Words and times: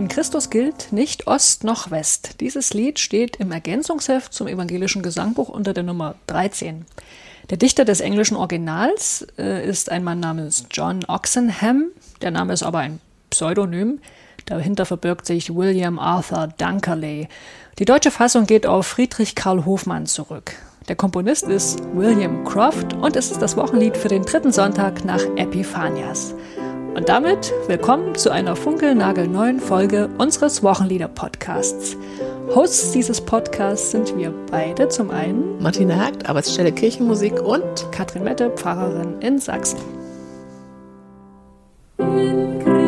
In 0.00 0.08
Christus 0.08 0.48
gilt 0.48 0.92
nicht 0.92 1.26
Ost 1.26 1.62
noch 1.62 1.90
West. 1.90 2.40
Dieses 2.40 2.72
Lied 2.72 2.98
steht 2.98 3.36
im 3.36 3.52
Ergänzungsheft 3.52 4.32
zum 4.32 4.48
evangelischen 4.48 5.02
Gesangbuch 5.02 5.50
unter 5.50 5.74
der 5.74 5.82
Nummer 5.82 6.14
13. 6.26 6.86
Der 7.50 7.58
Dichter 7.58 7.84
des 7.84 8.00
englischen 8.00 8.34
Originals 8.34 9.26
äh, 9.36 9.62
ist 9.62 9.90
ein 9.90 10.02
Mann 10.02 10.18
namens 10.18 10.64
John 10.70 11.04
Oxenham. 11.06 11.90
Der 12.22 12.30
Name 12.30 12.54
ist 12.54 12.62
aber 12.62 12.78
ein 12.78 12.98
Pseudonym. 13.28 14.00
Dahinter 14.46 14.86
verbirgt 14.86 15.26
sich 15.26 15.54
William 15.54 15.98
Arthur 15.98 16.48
Dunkerley. 16.56 17.28
Die 17.78 17.84
deutsche 17.84 18.10
Fassung 18.10 18.46
geht 18.46 18.66
auf 18.66 18.86
Friedrich 18.86 19.34
Karl 19.34 19.66
Hofmann 19.66 20.06
zurück. 20.06 20.52
Der 20.88 20.96
Komponist 20.96 21.42
ist 21.42 21.78
William 21.92 22.44
Croft 22.46 22.94
und 22.94 23.16
es 23.16 23.30
ist 23.30 23.42
das 23.42 23.54
Wochenlied 23.58 23.98
für 23.98 24.08
den 24.08 24.22
dritten 24.22 24.50
Sonntag 24.50 25.04
nach 25.04 25.20
Epiphanias. 25.36 26.34
Und 27.00 27.08
damit 27.08 27.54
willkommen 27.66 28.14
zu 28.14 28.30
einer 28.30 28.54
funkelnagelneuen 28.54 29.58
Folge 29.58 30.10
unseres 30.18 30.62
Wochenlieder-Podcasts. 30.62 31.96
Hosts 32.54 32.92
dieses 32.92 33.22
Podcasts 33.22 33.90
sind 33.90 34.14
wir 34.18 34.34
beide. 34.50 34.86
Zum 34.90 35.08
einen 35.08 35.62
Martina 35.62 35.96
Hagt, 35.96 36.28
Arbeitsstelle 36.28 36.72
Kirchenmusik 36.72 37.40
und 37.40 37.90
Katrin 37.90 38.24
Mette, 38.24 38.50
Pfarrerin 38.50 39.18
in 39.20 39.38
Sachsen. 39.38 39.78
In 41.96 42.79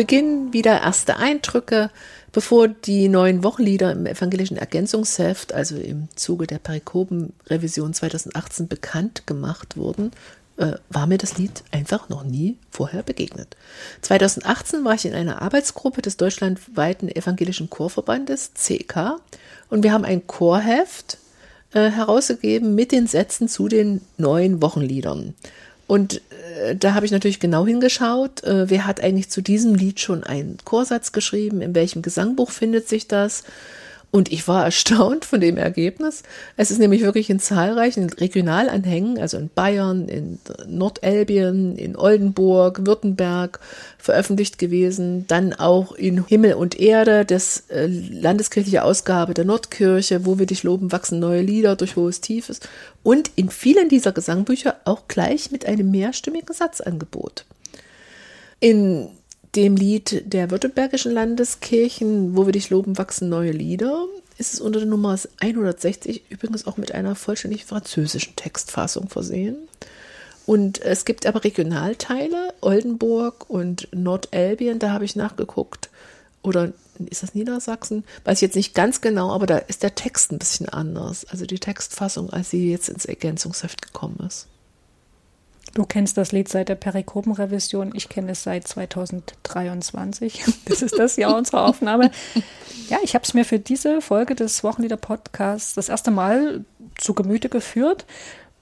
Beginn 0.00 0.54
wieder 0.54 0.80
erste 0.80 1.18
Eindrücke, 1.18 1.90
bevor 2.32 2.68
die 2.68 3.10
neuen 3.10 3.44
Wochenlieder 3.44 3.92
im 3.92 4.06
evangelischen 4.06 4.56
Ergänzungsheft, 4.56 5.52
also 5.52 5.76
im 5.76 6.08
Zuge 6.14 6.46
der 6.46 6.58
Perikopen-Revision 6.58 7.92
2018 7.92 8.66
bekannt 8.66 9.26
gemacht 9.26 9.76
wurden, 9.76 10.12
äh, 10.56 10.72
war 10.88 11.06
mir 11.06 11.18
das 11.18 11.36
Lied 11.36 11.64
einfach 11.70 12.08
noch 12.08 12.24
nie 12.24 12.56
vorher 12.70 13.02
begegnet. 13.02 13.58
2018 14.00 14.86
war 14.86 14.94
ich 14.94 15.04
in 15.04 15.12
einer 15.12 15.42
Arbeitsgruppe 15.42 16.00
des 16.00 16.16
deutschlandweiten 16.16 17.14
evangelischen 17.14 17.68
Chorverbandes 17.68 18.52
CK 18.54 19.20
und 19.68 19.82
wir 19.82 19.92
haben 19.92 20.06
ein 20.06 20.26
Chorheft 20.26 21.18
äh, 21.74 21.90
herausgegeben 21.90 22.74
mit 22.74 22.90
den 22.90 23.06
Sätzen 23.06 23.48
zu 23.48 23.68
den 23.68 24.00
neuen 24.16 24.62
Wochenliedern. 24.62 25.34
Und 25.90 26.22
äh, 26.62 26.76
da 26.76 26.94
habe 26.94 27.04
ich 27.04 27.10
natürlich 27.10 27.40
genau 27.40 27.66
hingeschaut, 27.66 28.44
äh, 28.44 28.70
wer 28.70 28.86
hat 28.86 29.02
eigentlich 29.02 29.28
zu 29.28 29.42
diesem 29.42 29.74
Lied 29.74 29.98
schon 29.98 30.22
einen 30.22 30.56
Chorsatz 30.64 31.10
geschrieben, 31.10 31.62
in 31.62 31.74
welchem 31.74 32.00
Gesangbuch 32.00 32.52
findet 32.52 32.88
sich 32.88 33.08
das. 33.08 33.42
Und 34.12 34.32
ich 34.32 34.48
war 34.48 34.64
erstaunt 34.64 35.24
von 35.24 35.40
dem 35.40 35.56
Ergebnis. 35.56 36.24
Es 36.56 36.72
ist 36.72 36.78
nämlich 36.78 37.02
wirklich 37.02 37.30
in 37.30 37.38
zahlreichen 37.38 38.10
Regionalanhängen, 38.10 39.18
also 39.18 39.36
in 39.36 39.50
Bayern, 39.54 40.08
in 40.08 40.40
Nordelbien, 40.66 41.76
in 41.76 41.96
Oldenburg, 41.96 42.86
Württemberg 42.86 43.60
veröffentlicht 43.98 44.58
gewesen. 44.58 45.26
Dann 45.28 45.52
auch 45.52 45.92
in 45.92 46.26
Himmel 46.26 46.54
und 46.54 46.80
Erde, 46.80 47.24
das 47.24 47.64
äh, 47.68 47.86
landeskirchliche 47.86 48.82
Ausgabe 48.82 49.32
der 49.32 49.44
Nordkirche, 49.44 50.26
wo 50.26 50.40
wir 50.40 50.46
dich 50.46 50.64
loben, 50.64 50.90
wachsen 50.90 51.20
neue 51.20 51.42
Lieder 51.42 51.76
durch 51.76 51.94
hohes 51.94 52.20
Tiefes. 52.20 52.58
Und 53.04 53.30
in 53.36 53.48
vielen 53.48 53.88
dieser 53.88 54.10
Gesangbücher 54.10 54.76
auch 54.84 55.06
gleich 55.06 55.52
mit 55.52 55.66
einem 55.66 55.88
mehrstimmigen 55.90 56.52
Satzangebot. 56.52 57.44
In 58.58 59.08
dem 59.56 59.76
Lied 59.76 60.32
der 60.32 60.50
württembergischen 60.50 61.12
Landeskirchen, 61.12 62.36
wo 62.36 62.46
wir 62.46 62.52
dich 62.52 62.70
loben, 62.70 62.98
wachsen 62.98 63.28
neue 63.28 63.52
Lieder, 63.52 64.06
ist 64.38 64.54
es 64.54 64.60
unter 64.60 64.80
der 64.80 64.88
Nummer 64.88 65.18
160 65.40 66.30
übrigens 66.30 66.66
auch 66.66 66.76
mit 66.76 66.92
einer 66.92 67.14
vollständig 67.14 67.64
französischen 67.64 68.36
Textfassung 68.36 69.08
versehen. 69.08 69.56
Und 70.46 70.80
es 70.80 71.04
gibt 71.04 71.26
aber 71.26 71.44
Regionalteile, 71.44 72.54
Oldenburg 72.60 73.48
und 73.50 73.88
Nordelbien, 73.92 74.78
da 74.78 74.92
habe 74.92 75.04
ich 75.04 75.14
nachgeguckt. 75.14 75.90
Oder 76.42 76.72
ist 77.10 77.22
das 77.22 77.34
Niedersachsen? 77.34 78.04
Weiß 78.24 78.38
ich 78.38 78.42
jetzt 78.42 78.56
nicht 78.56 78.74
ganz 78.74 79.00
genau, 79.00 79.30
aber 79.30 79.46
da 79.46 79.58
ist 79.58 79.82
der 79.82 79.94
Text 79.94 80.32
ein 80.32 80.38
bisschen 80.38 80.68
anders. 80.68 81.26
Also 81.26 81.44
die 81.44 81.58
Textfassung, 81.58 82.30
als 82.30 82.50
sie 82.50 82.70
jetzt 82.70 82.88
ins 82.88 83.04
Ergänzungsheft 83.04 83.82
gekommen 83.82 84.18
ist. 84.26 84.46
Du 85.74 85.84
kennst 85.84 86.16
das 86.16 86.32
Lied 86.32 86.48
seit 86.48 86.68
der 86.68 86.74
Perikopen-Revision. 86.74 87.92
Ich 87.94 88.08
kenne 88.08 88.32
es 88.32 88.42
seit 88.42 88.66
2023. 88.66 90.42
Das 90.66 90.82
ist 90.82 90.98
das 90.98 91.16
Jahr 91.16 91.36
unserer 91.36 91.66
Aufnahme. 91.66 92.10
Ja, 92.88 92.98
ich 93.02 93.14
habe 93.14 93.24
es 93.24 93.34
mir 93.34 93.44
für 93.44 93.58
diese 93.58 94.00
Folge 94.00 94.34
des 94.34 94.62
Wochenlieder-Podcasts 94.64 95.74
das 95.74 95.88
erste 95.88 96.10
Mal 96.10 96.64
zu 96.98 97.14
Gemüte 97.14 97.48
geführt. 97.48 98.04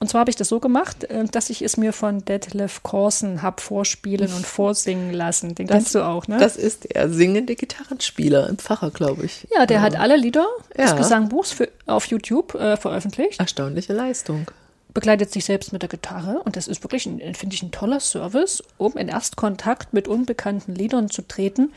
Und 0.01 0.09
zwar 0.09 0.21
habe 0.21 0.29
ich 0.29 0.37
das 0.37 0.47
so 0.47 0.59
gemacht, 0.61 1.03
äh, 1.05 1.25
dass 1.25 1.49
ich 1.49 1.61
es 1.61 1.75
mir 1.75 1.91
von 1.91 2.23
Detlef 2.23 2.83
Corson 2.83 3.41
habe 3.41 3.61
vorspielen 3.61 4.31
und 4.33 4.45
vorsingen 4.45 5.11
lassen. 5.11 5.55
Den 5.55 5.67
Das- 5.67 5.75
kennst 5.75 5.95
du 5.95 6.05
auch, 6.05 6.25
ne? 6.27 6.37
Das 6.37 6.55
ist 6.55 6.93
der 6.95 7.09
singende 7.09 7.55
Gitarrenspieler, 7.55 8.47
ein 8.47 8.57
Pfarrer, 8.57 8.91
glaube 8.91 9.25
ich. 9.25 9.45
ja, 9.53 9.65
der 9.65 9.81
hat 9.81 9.97
alle 9.99 10.15
Lieder 10.15 10.45
des 10.77 10.91
Ja. 10.91 10.95
Gesangbuchs 10.95 11.51
für, 11.51 11.67
auf 11.85 12.05
YouTube 12.05 12.55
äh, 12.55 12.77
veröffentlicht. 12.77 13.39
Erstaunliche 13.41 13.91
Leistung. 13.93 14.47
Begleitet 14.93 15.31
sich 15.31 15.45
selbst 15.45 15.71
mit 15.73 15.81
der 15.81 15.89
Gitarre 15.89 16.41
und 16.43 16.55
das 16.55 16.67
ist 16.67 16.83
wirklich, 16.83 17.05
ein- 17.05 17.35
finde 17.35 17.55
ich, 17.55 17.61
ein 17.63 17.71
toller 17.71 17.99
Service, 17.99 18.63
um 18.77 18.97
in 18.97 19.07
Erstkontakt 19.07 19.93
mit 19.93 20.07
unbekannten 20.07 20.73
Liedern 20.75 21.09
zu 21.09 21.21
treten, 21.27 21.71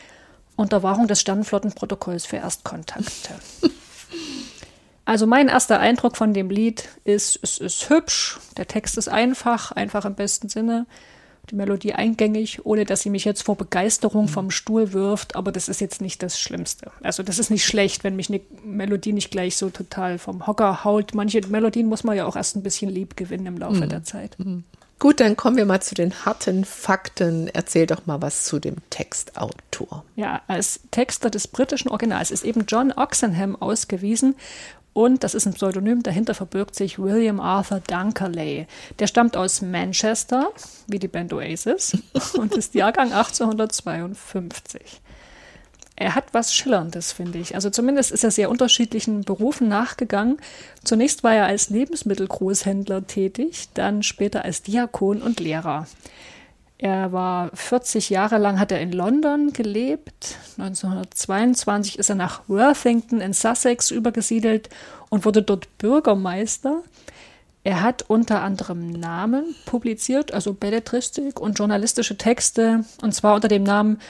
unter 0.57 0.83
Wahrung 0.83 1.09
des 1.09 1.21
Sternenflottenprotokolls 1.21 2.27
für 2.27 2.37
Erstkontakte. 2.37 3.35
Also 5.05 5.27
mein 5.27 5.49
erster 5.49 5.81
Eindruck 5.81 6.17
von 6.17 6.33
dem 6.33 6.49
Lied 6.49 6.89
ist, 7.05 7.39
es 7.43 7.59
ist 7.59 7.91
hübsch, 7.91 8.39
der 8.57 8.69
Text 8.69 8.97
ist 8.97 9.09
einfach, 9.09 9.73
einfach 9.73 10.05
im 10.05 10.15
besten 10.15 10.49
Sinne, 10.49 10.87
die 11.51 11.57
Melodie 11.57 11.95
eingängig, 11.95 12.65
ohne 12.65 12.85
dass 12.85 13.03
sie 13.03 13.11
mich 13.11 13.25
jetzt 13.25 13.43
vor 13.43 13.57
Begeisterung 13.57 14.29
vom 14.29 14.51
Stuhl 14.51 14.93
wirft, 14.93 15.35
aber 15.35 15.51
das 15.53 15.69
ist 15.69 15.81
jetzt 15.81 16.01
nicht 16.01 16.23
das 16.23 16.39
Schlimmste. 16.39 16.91
Also 17.03 17.23
das 17.23 17.39
ist 17.39 17.51
nicht 17.51 17.65
schlecht, 17.65 18.05
wenn 18.05 18.17
mich 18.17 18.29
eine 18.29 18.41
Melodie 18.65 19.13
nicht 19.13 19.31
gleich 19.31 19.57
so 19.57 19.71
total 19.71 20.19
vom 20.19 20.47
Hocker 20.47 20.85
haut. 20.85 21.15
Manche 21.15 21.41
Melodien 21.49 21.89
muss 21.89 22.05
man 22.05 22.17
ja 22.17 22.27
auch 22.27 22.37
erst 22.37 22.57
ein 22.57 22.63
bisschen 22.63 22.91
lieb 22.91 23.17
gewinnen 23.17 23.47
im 23.47 23.59
Laufe 23.59 23.87
der 23.89 24.05
Zeit. 24.05 24.37
Gut, 25.03 25.19
dann 25.19 25.37
kommen 25.37 25.57
wir 25.57 25.67
mal 25.67 25.83
zu 25.83 25.97
den 25.97 26.25
harten 26.25 26.65
Fakten. 26.65 27.49
Erzähl 27.49 27.87
doch 27.89 28.07
mal 28.07 28.23
was 28.23 28.45
zu 28.45 28.61
dem 28.61 28.77
Textautor. 28.89 30.05
Ja, 30.15 30.43
als 30.47 30.79
Texter 30.93 31.29
des 31.29 31.49
britischen 31.49 31.89
Originals 31.89 32.31
ist 32.31 32.45
eben 32.45 32.67
John 32.69 32.93
Oxenham 32.93 33.57
ausgewiesen 33.57 34.37
und 34.95 35.25
das 35.25 35.35
ist 35.35 35.47
ein 35.47 35.55
Pseudonym, 35.55 36.03
dahinter 36.03 36.35
verbirgt 36.35 36.75
sich 36.75 36.99
William 36.99 37.41
Arthur 37.41 37.81
Dunkerley. 37.81 38.67
Der 38.99 39.07
stammt 39.07 39.37
aus 39.37 39.63
Manchester, 39.63 40.51
wie 40.87 40.99
die 40.99 41.09
Band 41.09 41.33
Oasis, 41.33 41.97
und 42.35 42.55
ist 42.55 42.75
Jahrgang 42.75 43.13
1852. 43.13 45.01
er 45.97 46.15
hat 46.15 46.35
was 46.35 46.55
Schillerndes, 46.55 47.13
finde 47.13 47.39
ich. 47.39 47.55
Also 47.55 47.71
zumindest 47.71 48.11
ist 48.11 48.25
er 48.25 48.31
sehr 48.31 48.51
unterschiedlichen 48.51 49.23
Berufen 49.23 49.69
nachgegangen. 49.69 50.39
Zunächst 50.85 51.23
war 51.23 51.35
er 51.35 51.47
als 51.47 51.71
Lebensmittelgroßhändler 51.71 53.07
tätig, 53.07 53.69
dann 53.75 54.03
später 54.03 54.45
als 54.45 54.63
Diakon 54.63 55.23
und 55.23 55.41
Lehrer. 55.41 55.87
Er 56.83 57.13
war 57.13 57.53
40 57.55 58.11
Jahre 58.11 58.39
lang, 58.39 58.59
hat 58.59 58.73
er 58.73 58.81
in 58.81 58.91
London 58.91 59.53
gelebt. 59.53 60.37
1922 60.59 61.97
ist 61.97 62.09
er 62.09 62.17
nach 62.17 62.41
Worthington 62.49 63.21
in 63.21 63.33
Sussex 63.33 63.93
übergesiedelt 63.93 64.69
und 65.09 65.25
wurde 65.25 65.43
dort 65.43 65.79
Bürgermeister. 65.79 66.83
Er 67.63 67.83
hat 67.83 68.11
unter 68.11 68.43
anderem 68.43 68.91
Namen 68.91 69.55
publiziert, 69.65 70.35
also 70.35 70.55
Belletristik 70.55 71.39
und 71.39 71.57
journalistische 71.57 72.19
Texte, 72.19 72.85
und 73.01 73.15
zwar 73.15 73.37
unter 73.37 73.47
dem 73.47 73.63
Namen 73.63 74.01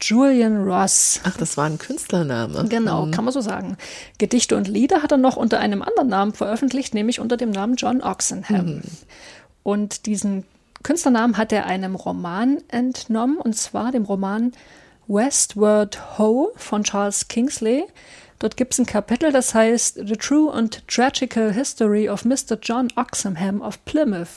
Julian 0.00 0.64
Ross. 0.64 1.20
Ach, 1.24 1.36
das 1.36 1.58
war 1.58 1.66
ein 1.66 1.76
Künstlername. 1.76 2.64
Genau, 2.70 3.10
kann 3.10 3.26
man 3.26 3.34
so 3.34 3.42
sagen. 3.42 3.76
Gedichte 4.16 4.56
und 4.56 4.68
Lieder 4.68 5.02
hat 5.02 5.12
er 5.12 5.18
noch 5.18 5.36
unter 5.36 5.60
einem 5.60 5.82
anderen 5.82 6.08
Namen 6.08 6.32
veröffentlicht, 6.32 6.94
nämlich 6.94 7.20
unter 7.20 7.36
dem 7.36 7.50
Namen 7.50 7.76
John 7.76 8.00
Oxenham. 8.00 8.80
Und 9.62 10.06
diesen 10.06 10.44
Künstlernamen 10.82 11.36
hat 11.36 11.52
er 11.52 11.66
einem 11.66 11.94
Roman 11.94 12.58
entnommen, 12.68 13.38
und 13.38 13.54
zwar 13.54 13.92
dem 13.92 14.04
Roman 14.04 14.52
Westward 15.08 16.18
Ho 16.18 16.52
von 16.56 16.84
Charles 16.84 17.28
Kingsley. 17.28 17.84
Dort 18.42 18.56
gibt 18.56 18.72
es 18.72 18.80
ein 18.80 18.86
Kapitel, 18.86 19.30
das 19.30 19.54
heißt 19.54 20.00
The 20.04 20.16
True 20.16 20.52
and 20.52 20.82
Tragical 20.88 21.52
History 21.52 22.08
of 22.08 22.24
Mr. 22.24 22.58
John 22.60 22.88
Oxenham 22.96 23.60
of 23.60 23.84
Plymouth. 23.84 24.30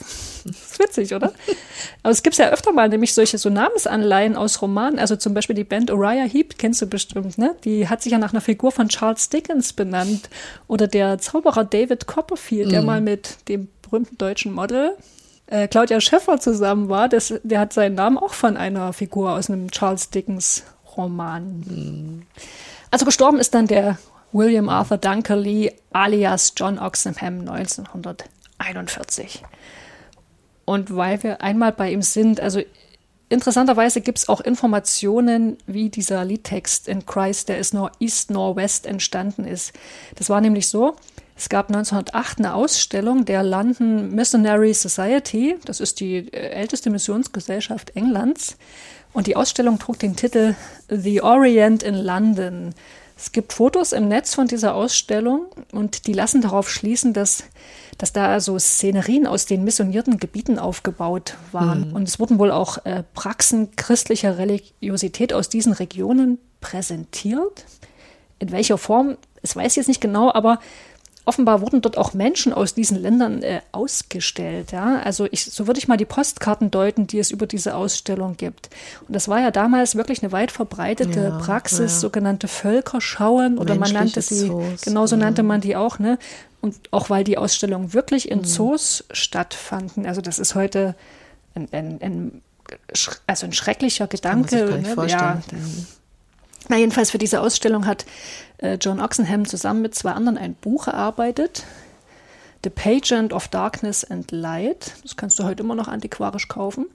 Das 0.44 0.56
ist 0.56 0.80
witzig, 0.80 1.16
oder? 1.16 1.34
Aber 2.04 2.12
es 2.12 2.22
gibt 2.22 2.38
ja 2.38 2.50
öfter 2.50 2.72
mal 2.72 2.88
nämlich 2.88 3.16
solche 3.16 3.40
so 3.40 3.50
Namensanleihen 3.50 4.36
aus 4.36 4.62
Romanen. 4.62 5.00
Also 5.00 5.16
zum 5.16 5.34
Beispiel 5.34 5.56
die 5.56 5.64
Band 5.64 5.90
Uriah 5.90 6.26
Heep, 6.26 6.60
kennst 6.60 6.84
du 6.84 6.86
bestimmt, 6.86 7.40
ne? 7.40 7.56
Die 7.64 7.90
hat 7.90 8.04
sich 8.04 8.12
ja 8.12 8.20
nach 8.20 8.32
einer 8.32 8.42
Figur 8.42 8.72
von 8.72 8.90
Charles 8.90 9.30
Dickens 9.30 9.74
benannt. 9.74 10.30
Oder 10.68 10.86
der 10.86 11.18
Zauberer 11.18 11.64
David 11.64 12.06
Copperfield, 12.06 12.72
der 12.72 12.84
mal 12.84 13.02
mit 13.02 13.38
dem 13.48 13.70
berühmten 13.82 14.20
deutschen 14.20 14.54
Model 14.54 14.96
äh, 15.48 15.68
Claudia 15.68 16.02
Schiffer 16.02 16.40
zusammen 16.40 16.90
war, 16.90 17.10
das, 17.10 17.34
der 17.44 17.60
hat 17.60 17.74
seinen 17.74 17.96
Namen 17.96 18.18
auch 18.18 18.34
von 18.34 18.58
einer 18.58 18.94
Figur 18.94 19.34
aus 19.34 19.50
einem 19.50 19.72
Charles 19.72 20.10
Dickens 20.10 20.64
Roman. 20.98 22.26
Also 22.92 23.06
gestorben 23.06 23.40
ist 23.40 23.54
dann 23.54 23.68
der 23.68 23.98
William 24.32 24.70
Arthur 24.70 24.98
Dunkerley 24.98 25.74
alias 25.94 26.54
John 26.58 26.80
Oxenham 26.80 27.42
1941. 27.42 29.44
Und 30.66 30.96
weil 30.96 31.22
wir 31.24 31.42
einmal 31.42 31.72
bei 31.72 31.92
ihm 31.92 32.02
sind, 32.02 32.42
also 32.42 32.62
interessanterweise 33.30 34.02
gibt 34.02 34.18
es 34.18 34.30
auch 34.30 34.42
Informationen, 34.42 35.58
wie 35.68 35.90
dieser 35.90 36.26
Liedtext 36.26 36.88
in 36.88 37.06
Christ, 37.06 37.50
der 37.50 37.60
ist 37.60 37.74
nor 37.74 37.92
East 38.00 38.32
nor 38.32 38.56
West 38.56 38.88
entstanden 38.88 39.46
ist. 39.46 39.74
Das 40.16 40.30
war 40.30 40.42
nämlich 40.42 40.68
so, 40.68 40.96
es 41.38 41.50
gab 41.50 41.68
1908 41.68 42.40
eine 42.40 42.54
Ausstellung 42.54 43.26
der 43.26 43.44
London 43.44 44.14
Missionary 44.16 44.74
Society, 44.74 45.58
das 45.66 45.80
ist 45.80 46.00
die 46.00 46.32
äh, 46.32 46.50
älteste 46.50 46.90
Missionsgesellschaft 46.90 47.96
Englands, 47.96 48.58
und 49.12 49.28
die 49.28 49.36
Ausstellung 49.36 49.80
trug 49.80 50.00
den 50.00 50.16
Titel 50.16 50.56
The 50.90 51.22
Orient 51.22 51.84
in 51.84 51.96
London. 51.96 52.74
Es 53.18 53.32
gibt 53.32 53.54
Fotos 53.54 53.94
im 53.94 54.10
Netz 54.10 54.36
von 54.36 54.48
dieser 54.48 54.76
Ausstellung 54.76 55.46
und 55.72 56.06
die 56.06 56.12
lassen 56.12 56.42
darauf 56.42 56.70
schließen, 56.70 57.14
dass, 57.14 57.46
dass 57.98 58.12
da 58.12 58.42
so 58.42 58.60
Szenerien 58.60 59.26
aus 59.26 59.46
den 59.46 59.64
missionierten 59.64 60.18
Gebieten 60.18 60.60
aufgebaut 60.60 61.36
waren. 61.54 61.94
Und 61.94 62.10
es 62.10 62.20
wurden 62.20 62.40
wohl 62.40 62.52
auch 62.52 62.84
äh, 62.86 63.04
Praxen 63.14 63.74
christlicher 63.78 64.38
Religiosität 64.38 65.32
aus 65.32 65.48
diesen 65.48 65.72
Regionen 65.72 66.40
präsentiert. 66.60 67.66
In 68.40 68.52
welcher 68.52 68.78
Form, 68.78 69.16
es 69.42 69.56
weiß 69.56 69.72
ich 69.72 69.78
jetzt 69.78 69.88
nicht 69.88 70.02
genau, 70.02 70.34
aber 70.34 70.60
offenbar 71.26 71.62
wurden 71.62 71.82
dort 71.82 71.98
auch 71.98 72.14
Menschen 72.14 72.54
aus 72.54 72.74
diesen 72.74 73.02
Ländern 73.02 73.42
äh, 73.44 73.62
ausgestellt. 73.72 74.72
Ja? 74.72 75.02
Also 75.04 75.28
ich, 75.32 75.46
so 75.46 75.68
würde 75.68 75.80
ich 75.80 75.88
mal 75.88 75.98
die 75.98 76.06
Postkarten 76.06 76.72
deuten, 76.72 77.08
die 77.08 77.20
es 77.20 77.32
über 77.32 77.48
diese 77.48 77.76
Ausstellung 77.76 78.38
gibt. 78.38 78.70
Und 79.08 79.16
das 79.16 79.28
war 79.28 79.40
ja 79.40 79.52
damals 79.52 79.96
wirklich 79.96 80.22
eine 80.24 80.32
weit 80.32 80.52
verbreitete 80.52 81.20
Ja, 81.20 81.38
Praxis, 81.40 81.80
ja. 81.94 82.00
sogenannte 82.00 82.48
Völkerschauen 82.48 83.58
oder 83.58 83.76
man 83.76 83.92
nannte 83.92 84.22
sie, 84.22 84.48
Zoos, 84.48 84.82
genauso 84.82 85.16
ja. 85.16 85.24
nannte 85.24 85.44
man 85.44 85.62
die 85.62 85.76
auch, 85.76 86.00
ne? 86.00 86.18
Und 86.62 86.76
auch 86.92 87.10
weil 87.10 87.24
die 87.24 87.38
Ausstellungen 87.38 87.94
wirklich 87.94 88.26
Mhm. 88.26 88.32
in 88.32 88.44
Zoos 88.44 89.04
stattfanden. 89.12 90.06
Also 90.06 90.22
das 90.22 90.40
ist 90.40 90.56
heute 90.56 90.96
ein, 91.54 91.68
ein, 91.72 92.00
ein, 92.02 92.42
also 93.28 93.46
ein 93.46 93.54
schrecklicher 93.54 94.08
Kann 94.08 94.42
man 94.42 94.48
sich 94.48 94.60
Gedanke. 94.60 94.70
gar 94.72 94.78
nicht 94.78 94.88
ne? 94.90 94.96
vorstellen. 94.96 95.44
Ja, 95.52 95.58
na, 96.70 96.78
jedenfalls 96.78 97.12
für 97.12 97.18
diese 97.18 97.42
Ausstellung 97.42 97.86
hat 97.86 98.06
äh, 98.58 98.78
John 98.80 99.00
Oxenham 99.00 99.46
zusammen 99.46 99.82
mit 99.82 99.96
zwei 99.96 100.12
anderen 100.12 100.38
ein 100.38 100.54
Buch 100.56 100.88
erarbeitet. 100.88 101.64
The 102.64 102.70
Pageant 102.70 103.32
of 103.32 103.48
Darkness 103.48 104.04
and 104.04 104.32
Light. 104.32 104.94
Das 105.04 105.16
kannst 105.16 105.38
du 105.38 105.44
heute 105.44 105.64
immer 105.64 105.76
noch 105.76 105.88
antiquarisch 105.88 106.48
kaufen. 106.48 106.88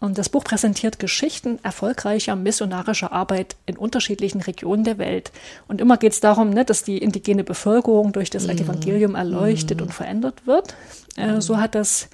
Und 0.00 0.18
das 0.18 0.28
Buch 0.28 0.42
präsentiert 0.42 0.98
Geschichten 0.98 1.60
erfolgreicher 1.62 2.34
missionarischer 2.34 3.12
Arbeit 3.12 3.54
in 3.66 3.76
unterschiedlichen 3.76 4.40
Regionen 4.40 4.82
der 4.82 4.98
Welt. 4.98 5.30
Und 5.68 5.80
immer 5.80 5.96
geht 5.96 6.12
es 6.12 6.20
darum, 6.20 6.50
ne, 6.50 6.64
dass 6.64 6.82
die 6.82 6.98
indigene 6.98 7.44
Bevölkerung 7.44 8.12
durch 8.12 8.28
das 8.28 8.48
Evangelium 8.48 9.14
erleuchtet 9.14 9.80
und 9.80 9.94
verändert 9.94 10.44
wird. 10.44 10.74
Äh, 11.16 11.40
so 11.40 11.58
hat 11.58 11.76
das 11.76 12.08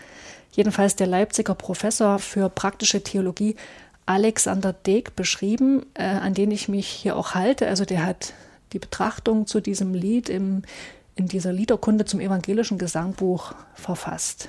jedenfalls 0.52 0.96
der 0.96 1.06
Leipziger 1.06 1.54
Professor 1.54 2.18
für 2.18 2.50
praktische 2.50 3.02
Theologie 3.02 3.56
Alexander 4.08 4.72
Deeg 4.72 5.16
beschrieben, 5.16 5.84
äh, 5.94 6.04
an 6.04 6.32
den 6.32 6.50
ich 6.50 6.68
mich 6.68 6.88
hier 6.88 7.16
auch 7.16 7.34
halte. 7.34 7.68
Also 7.68 7.84
der 7.84 8.06
hat 8.06 8.32
die 8.72 8.78
Betrachtung 8.78 9.46
zu 9.46 9.60
diesem 9.60 9.92
Lied 9.92 10.28
im, 10.30 10.62
in 11.14 11.28
dieser 11.28 11.52
Liederkunde 11.52 12.06
zum 12.06 12.20
evangelischen 12.20 12.78
Gesangbuch 12.78 13.52
verfasst. 13.74 14.48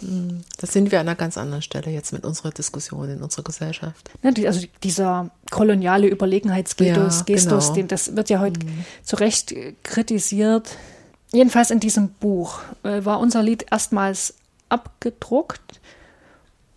Da 0.57 0.67
sind 0.67 0.91
wir 0.91 0.99
an 1.01 1.07
einer 1.07 1.17
ganz 1.17 1.37
anderen 1.37 1.61
Stelle 1.61 1.91
jetzt 1.91 2.13
mit 2.13 2.23
unserer 2.23 2.51
Diskussion 2.51 3.09
in 3.09 3.21
unserer 3.21 3.43
Gesellschaft. 3.43 4.09
Ne, 4.23 4.33
die, 4.33 4.47
also 4.47 4.65
dieser 4.83 5.29
koloniale 5.51 6.07
Überlegenheitsgestus, 6.07 7.19
Ja, 7.19 7.23
Gestus, 7.25 7.65
genau. 7.65 7.75
den, 7.75 7.87
das 7.89 8.15
wird 8.15 8.29
ja 8.29 8.39
heute 8.39 8.61
zu 9.03 9.17
Recht 9.17 9.53
kritisiert. 9.83 10.69
Jedenfalls 11.33 11.69
in 11.69 11.79
diesem 11.79 12.09
Buch 12.09 12.61
äh, 12.83 13.03
war 13.03 13.19
unser 13.19 13.43
Lied 13.43 13.65
erstmals 13.71 14.35
abgedruckt. 14.69 15.79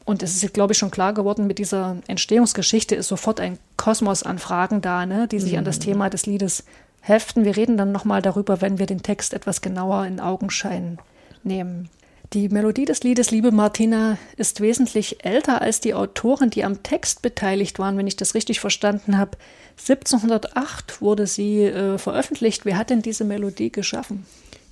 Und 0.05 0.23
es 0.23 0.43
ist, 0.43 0.55
glaube 0.55 0.73
ich, 0.73 0.79
schon 0.79 0.91
klar 0.91 1.15
geworden, 1.15 1.47
mit 1.47 1.59
dieser 1.59 1.97
Entstehungsgeschichte 2.09 2.95
ist 2.95 3.09
sofort 3.09 3.41
ein 3.41 3.59
Kosmos 3.77 4.23
an 4.23 4.39
Fragen 4.39 4.81
da, 4.81 5.07
ne, 5.07 5.29
die 5.29 5.39
sich 5.39 5.57
an 5.59 5.65
das 5.65 5.79
Thema 5.79 6.11
des 6.11 6.27
Liedes 6.27 6.65
heften. 7.01 7.45
Wir 7.45 7.57
reden 7.57 7.77
dann 7.77 7.93
nochmal 7.93 8.23
darüber, 8.23 8.61
wenn 8.61 8.79
wir 8.79 8.87
den 8.87 9.03
Text 9.03 9.33
etwas 9.33 9.61
genauer 9.61 10.07
in 10.07 10.21
Augenschein 10.21 10.99
nehmen. 11.45 11.89
Die 12.33 12.49
Melodie 12.49 12.87
des 12.87 13.03
Liedes, 13.03 13.31
liebe 13.31 13.53
Martina, 13.53 14.17
ist 14.39 14.63
wesentlich 14.63 15.23
älter 15.23 15.61
als 15.61 15.81
die 15.81 15.93
Autoren, 15.93 16.49
die 16.49 16.65
am 16.65 16.83
Text 16.83 17.21
beteiligt 17.21 17.79
waren, 17.79 17.99
wenn 17.99 18.07
ich 18.07 18.17
das 18.17 18.35
richtig 18.35 18.59
verstanden 18.59 19.19
habe. 19.19 19.37
1708 19.79 21.03
wurde 21.03 21.27
sie 21.27 21.65
äh, 21.65 21.99
veröffentlicht. 21.99 22.65
Wer 22.65 22.79
hat 22.79 22.89
denn 22.89 23.03
diese 23.03 23.25
Melodie 23.25 23.71
geschaffen? 23.71 24.25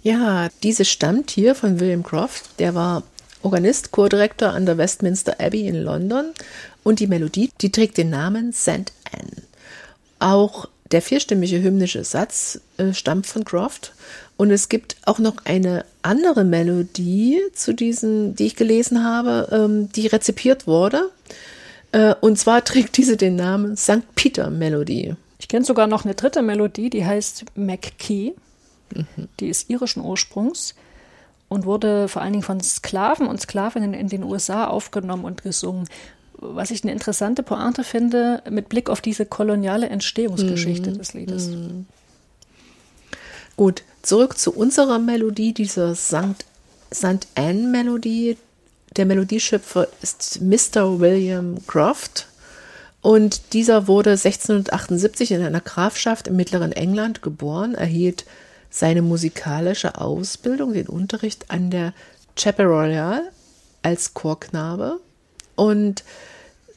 Ja, 0.03 0.49
diese 0.63 0.87
stammt 0.87 1.31
hier 1.31 1.55
von 1.55 1.79
William 1.81 2.03
Croft. 2.03 2.59
Der 2.59 2.75
war 2.75 3.03
Organist, 3.43 3.91
Chordirektor 3.91 4.51
an 4.51 4.67
der 4.67 4.79
Westminster 4.79 5.41
Abbey 5.41 5.67
in 5.67 5.83
London. 5.83 6.27
Und 6.83 7.01
die 7.01 7.07
Melodie, 7.07 7.51
die 7.61 7.73
trägt 7.73 7.99
den 7.99 8.11
Namen 8.11 8.53
St. 8.53 8.93
Anne. 9.13 9.43
Auch 10.19 10.69
der 10.91 11.03
vierstimmige 11.03 11.63
hymnische 11.63 12.05
Satz 12.05 12.61
äh, 12.77 12.93
stammt 12.93 13.27
von 13.27 13.45
Croft. 13.45 13.93
Und 14.37 14.51
es 14.51 14.69
gibt 14.69 14.97
auch 15.05 15.19
noch 15.19 15.37
eine 15.45 15.85
andere 16.03 16.45
Melodie 16.45 17.41
zu 17.53 17.75
diesen, 17.75 18.35
die 18.35 18.47
ich 18.47 18.57
gelesen 18.57 19.05
habe, 19.05 19.49
ähm, 19.53 19.93
die 19.93 20.07
rezipiert 20.07 20.67
wurde. 20.67 21.11
Äh, 21.93 22.15
und 22.21 22.39
zwar 22.39 22.65
trägt 22.65 22.97
diese 22.97 23.17
den 23.17 23.37
Namen 23.37 23.77
St. 23.77 24.15
Peter 24.15 24.51
Melodie. 24.51 25.15
Ich 25.39 25.49
kenne 25.49 25.65
sogar 25.65 25.87
noch 25.87 26.05
eine 26.05 26.15
dritte 26.15 26.43
Melodie, 26.43 26.91
die 26.91 27.05
heißt 27.05 27.45
McKee. 27.55 28.33
Die 29.39 29.49
ist 29.49 29.71
irischen 29.71 30.03
Ursprungs 30.03 30.75
und 31.51 31.67
wurde 31.67 32.09
vor 32.09 32.23
allen 32.23 32.33
Dingen 32.33 32.45
von 32.45 32.61
Sklaven 32.61 33.27
und 33.27 33.41
Sklavinnen 33.41 33.93
in 33.93 34.09
den 34.09 34.23
USA 34.23 34.69
aufgenommen 34.69 35.25
und 35.25 35.43
gesungen. 35.43 35.89
Was 36.35 36.71
ich 36.71 36.85
eine 36.85 36.93
interessante 36.93 37.43
Pointe 37.43 37.85
finde, 37.85 38.43
mit 38.49 38.71
Blick 38.71 38.89
auf 38.89 39.03
diese 39.03 39.27
koloniale 39.27 39.89
Entstehungsgeschichte 39.91 40.93
des 40.93 41.13
Liedes. 41.13 41.51
Gut, 43.57 43.83
zurück 44.01 44.39
zu 44.39 44.55
unserer 44.55 44.99
Melodie, 44.99 45.53
dieser 45.53 45.95
St. 45.95 46.47
St. 46.95 47.27
Anne 47.35 47.69
Melodie. 47.69 48.39
Der 48.97 49.05
Melodieschöpfer 49.05 49.89
ist 50.03 50.41
Mr. 50.41 51.01
William 51.01 51.59
Croft. 51.67 52.29
Und 53.03 53.55
dieser 53.55 53.89
wurde 53.89 54.11
1678 54.11 55.33
in 55.33 55.43
einer 55.43 55.61
Grafschaft 55.61 56.29
im 56.29 56.37
mittleren 56.37 56.73
England 56.73 57.23
geboren, 57.23 57.75
erhielt 57.75 58.25
seine 58.71 59.03
musikalische 59.03 60.01
Ausbildung, 60.01 60.73
den 60.73 60.87
Unterricht 60.87 61.51
an 61.51 61.71
der 61.71 61.93
Chapel 62.37 62.67
Royal 62.67 63.23
als 63.83 64.15
Chorknabe. 64.15 65.01
Und 65.57 66.05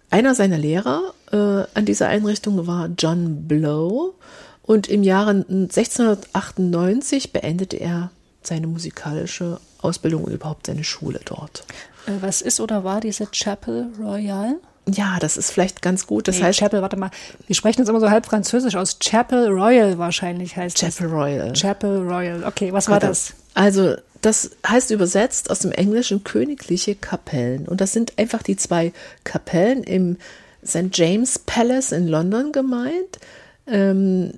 einer 0.09 0.35
seiner 0.35 0.57
Lehrer 0.57 1.13
äh, 1.31 1.37
an 1.73 1.85
dieser 1.85 2.07
Einrichtung 2.07 2.67
war 2.67 2.89
John 2.97 3.47
Blow. 3.47 4.15
Und 4.63 4.87
im 4.87 5.03
Jahre 5.03 5.45
1698 5.47 7.31
beendete 7.33 7.77
er 7.77 8.11
seine 8.41 8.67
musikalische 8.67 9.59
Ausbildung 9.81 10.23
und 10.23 10.33
überhaupt 10.33 10.67
seine 10.67 10.83
Schule 10.83 11.19
dort. 11.25 11.65
Äh, 12.07 12.11
was 12.21 12.41
ist 12.41 12.59
oder 12.59 12.83
war 12.83 12.99
diese 13.01 13.27
Chapel 13.31 13.87
Royale? 13.99 14.59
Ja, 14.89 15.17
das 15.19 15.37
ist 15.37 15.51
vielleicht 15.51 15.81
ganz 15.81 16.07
gut. 16.07 16.27
Das 16.27 16.37
Nee, 16.37 16.43
heißt 16.43 16.59
Chapel, 16.59 16.81
warte 16.81 16.97
mal. 16.97 17.09
Wir 17.47 17.55
sprechen 17.55 17.79
jetzt 17.79 17.89
immer 17.89 18.01
so 18.01 18.09
halb 18.09 18.25
französisch 18.25 18.75
aus. 18.75 18.99
Chapel 18.99 19.47
Royal 19.47 19.97
wahrscheinlich 19.97 20.57
heißt 20.57 20.77
Chapel 20.77 21.07
Royal. 21.07 21.49
das. 21.49 21.61
Chapel 21.61 22.01
Royal. 22.01 22.43
Okay, 22.43 22.73
was 22.73 22.89
war 22.89 22.99
das? 22.99 23.33
Also, 23.53 23.95
das 24.21 24.51
heißt 24.67 24.91
übersetzt 24.91 25.49
aus 25.49 25.59
dem 25.59 25.71
Englischen 25.71 26.23
königliche 26.23 26.95
Kapellen. 26.95 27.67
Und 27.67 27.79
das 27.81 27.93
sind 27.93 28.17
einfach 28.17 28.43
die 28.43 28.57
zwei 28.57 28.91
Kapellen 29.23 29.83
im 29.83 30.17
St. 30.65 30.89
James 30.91 31.39
Palace 31.39 31.91
in 31.93 32.07
London 32.07 32.51
gemeint. 32.51 33.19
Ähm, 33.67 34.33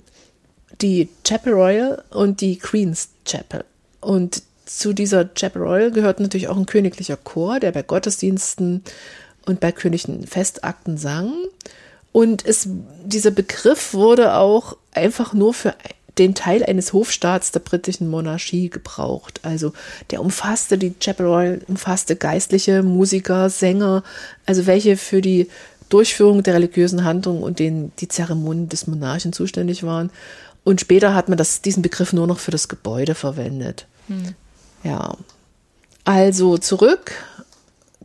die 0.81 1.09
Chapel 1.23 1.53
Royal 1.53 2.03
und 2.11 2.41
die 2.41 2.57
Queen's 2.57 3.09
Chapel. 3.25 3.63
Und 4.01 4.43
zu 4.65 4.93
dieser 4.93 5.25
Chapel 5.33 5.61
Royal 5.61 5.91
gehört 5.91 6.19
natürlich 6.19 6.47
auch 6.49 6.57
ein 6.57 6.65
königlicher 6.65 7.17
Chor, 7.17 7.59
der 7.59 7.71
bei 7.71 7.81
Gottesdiensten 7.81 8.83
und 9.45 9.59
bei 9.59 9.71
königlichen 9.71 10.27
Festakten 10.27 10.97
sang. 10.97 11.33
Und 12.11 12.45
es, 12.45 12.67
dieser 13.03 13.31
Begriff 13.31 13.93
wurde 13.93 14.35
auch 14.35 14.77
einfach 14.93 15.33
nur 15.33 15.53
für 15.53 15.75
den 16.17 16.33
Teil 16.33 16.63
eines 16.63 16.93
Hofstaats 16.93 17.51
der 17.51 17.59
britischen 17.59 18.09
Monarchie 18.09 18.69
gebraucht. 18.69 19.41
Also 19.43 19.73
der 20.11 20.21
umfasste, 20.21 20.77
die 20.77 20.93
Chapel 20.99 21.25
Royal 21.25 21.61
umfasste 21.67 22.15
geistliche, 22.15 22.83
Musiker, 22.83 23.49
Sänger, 23.49 24.03
also 24.45 24.65
welche 24.65 24.95
für 24.95 25.21
die 25.21 25.49
Durchführung 25.89 26.41
der 26.41 26.55
religiösen 26.55 27.03
Handlungen 27.03 27.43
und 27.43 27.59
den, 27.59 27.91
die 27.99 28.07
Zeremonien 28.07 28.69
des 28.69 28.87
Monarchen 28.87 29.33
zuständig 29.33 29.83
waren. 29.83 30.09
Und 30.63 30.81
später 30.81 31.13
hat 31.13 31.29
man 31.29 31.37
das, 31.37 31.61
diesen 31.61 31.83
Begriff 31.83 32.13
nur 32.13 32.27
noch 32.27 32.39
für 32.39 32.51
das 32.51 32.69
Gebäude 32.69 33.13
verwendet. 33.13 33.85
Ja. 34.83 35.15
Also 36.05 36.57
zurück 36.57 37.11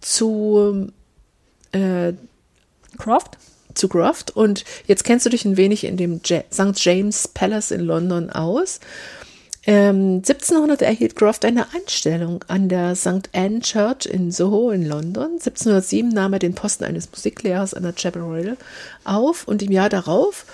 zu 0.01 0.91
äh, 1.73 2.13
Croft? 2.99 3.39
zu 3.75 3.89
Croft 3.89 4.33
und 4.37 4.65
jetzt 4.89 5.05
kennst 5.05 5.25
du 5.27 5.31
dich 5.31 5.45
ein 5.45 5.57
wenig 5.57 5.85
in 5.85 5.97
dem 5.97 6.21
Ja- 6.25 6.43
St. 6.53 6.75
James 6.85 7.29
Palace 7.29 7.71
in 7.71 7.81
London 7.83 8.29
aus. 8.31 8.81
Ähm, 9.65 10.17
1700 10.17 10.83
erhielt 10.83 11.15
Croft 11.15 11.45
eine 11.45 11.67
Einstellung 11.73 12.43
an 12.49 12.69
der 12.69 12.97
St. 12.97 13.29
Anne 13.33 13.61
Church 13.61 14.07
in 14.07 14.33
Soho 14.33 14.71
in 14.71 14.85
London. 14.87 15.33
1707 15.35 16.09
nahm 16.09 16.33
er 16.33 16.39
den 16.41 16.55
Posten 16.55 16.83
eines 16.85 17.11
Musiklehrers 17.13 17.73
an 17.75 17.85
der 17.85 17.95
Chapel 17.95 18.23
Royal 18.23 18.57
auf 19.05 19.47
und 19.47 19.63
im 19.63 19.71
Jahr 19.71 19.89
darauf 19.89 20.47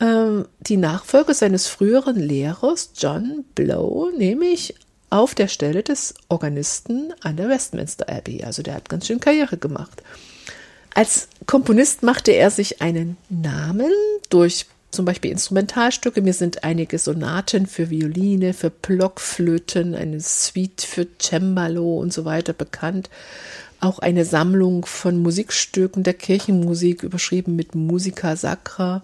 ähm, 0.00 0.46
die 0.60 0.78
Nachfolge 0.78 1.34
seines 1.34 1.66
früheren 1.66 2.16
Lehrers 2.16 2.90
John 2.96 3.44
Blow, 3.54 4.10
nämlich 4.16 4.74
auf 5.10 5.34
der 5.34 5.48
Stelle 5.48 5.82
des 5.82 6.14
Organisten 6.30 7.12
an 7.20 7.36
der 7.36 7.48
Westminster 7.50 8.08
Abbey. 8.08 8.44
Also 8.44 8.62
der 8.62 8.74
hat 8.76 8.88
ganz 8.88 9.06
schön 9.06 9.20
Karriere 9.20 9.58
gemacht. 9.58 10.02
Als 10.94 11.28
Komponist 11.46 12.02
machte 12.02 12.32
er 12.32 12.50
sich 12.50 12.82
einen 12.82 13.16
Namen 13.28 13.92
durch 14.28 14.66
zum 14.90 15.06
Beispiel 15.06 15.30
Instrumentalstücke. 15.30 16.20
Mir 16.20 16.34
sind 16.34 16.64
einige 16.64 16.98
Sonaten 16.98 17.66
für 17.66 17.90
Violine, 17.90 18.52
für 18.52 18.70
Blockflöten, 18.70 19.94
eine 19.94 20.20
Suite 20.20 20.82
für 20.82 21.06
Cembalo 21.18 21.98
und 21.98 22.12
so 22.12 22.24
weiter 22.24 22.52
bekannt. 22.52 23.08
Auch 23.80 23.98
eine 23.98 24.24
Sammlung 24.24 24.84
von 24.84 25.20
Musikstücken 25.20 26.02
der 26.02 26.14
Kirchenmusik, 26.14 27.02
überschrieben 27.02 27.56
mit 27.56 27.74
Musica 27.74 28.36
Sacra. 28.36 29.02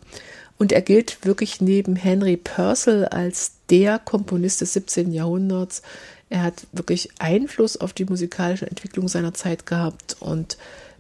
Und 0.59 0.73
er 0.73 0.83
gilt 0.83 1.25
wirklich 1.25 1.61
neben 1.61 1.97
Henry 1.97 2.37
Purcell 2.37 3.07
als 3.07 3.53
der 3.71 3.99
Komponist 3.99 4.61
des 4.61 4.75
17. 4.75 5.13
Jahrhunderts. 5.13 5.83
Er 6.31 6.43
hat 6.43 6.67
wirklich 6.73 7.09
Einfluss 7.19 7.79
auf 7.79 7.93
die 7.93 8.05
musikalische 8.05 8.67
Entwicklung 8.67 9.09
seiner 9.09 9.33
Zeit 9.33 9.67
gehabt 9.67 10.17
und 10.21 10.59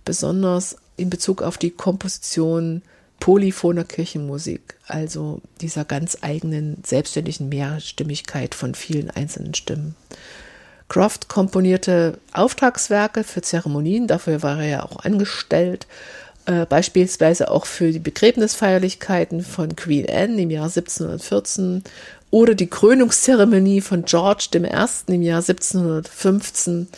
besonders 0.08 0.76
in 0.96 1.10
Bezug 1.10 1.42
auf 1.42 1.58
die 1.58 1.70
Komposition 1.70 2.80
polyphoner 3.20 3.84
Kirchenmusik, 3.84 4.76
also 4.86 5.42
dieser 5.60 5.84
ganz 5.84 6.16
eigenen 6.22 6.82
selbstständigen 6.82 7.50
Mehrstimmigkeit 7.50 8.54
von 8.54 8.74
vielen 8.74 9.10
einzelnen 9.10 9.52
Stimmen. 9.52 9.94
Croft 10.88 11.28
komponierte 11.28 12.16
Auftragswerke 12.32 13.22
für 13.22 13.42
Zeremonien, 13.42 14.06
dafür 14.06 14.42
war 14.42 14.62
er 14.62 14.68
ja 14.68 14.82
auch 14.82 15.04
angestellt, 15.04 15.86
äh, 16.46 16.64
beispielsweise 16.64 17.50
auch 17.50 17.66
für 17.66 17.92
die 17.92 17.98
Begräbnisfeierlichkeiten 17.98 19.42
von 19.42 19.76
Queen 19.76 20.08
Anne 20.08 20.40
im 20.40 20.50
Jahr 20.50 20.70
1714 20.70 21.84
oder 22.30 22.54
die 22.54 22.68
Krönungszeremonie 22.68 23.82
von 23.82 24.06
George 24.06 24.48
I. 24.54 25.12
im 25.12 25.20
Jahr 25.20 25.42
1715. 25.42 26.88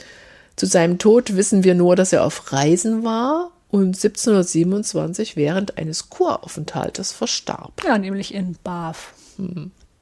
Zu 0.61 0.67
seinem 0.67 0.99
Tod 0.99 1.37
wissen 1.37 1.65
wir 1.65 1.75
nur, 1.75 1.97
dass 1.97 2.13
er 2.13 2.23
auf 2.23 2.53
Reisen 2.53 3.03
war 3.03 3.51
und 3.71 3.97
1727 3.97 5.35
während 5.35 5.79
eines 5.79 6.11
Kuraufenthaltes 6.11 7.13
verstarb. 7.13 7.83
Ja, 7.83 7.97
nämlich 7.97 8.35
in 8.35 8.59
Bath. 8.63 8.99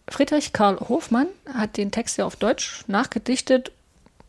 Friedrich 0.08 0.52
Karl 0.52 0.80
Hofmann 0.80 1.28
hat 1.54 1.76
den 1.76 1.92
Text 1.92 2.18
ja 2.18 2.24
auf 2.24 2.34
Deutsch 2.34 2.82
nachgedichtet. 2.88 3.70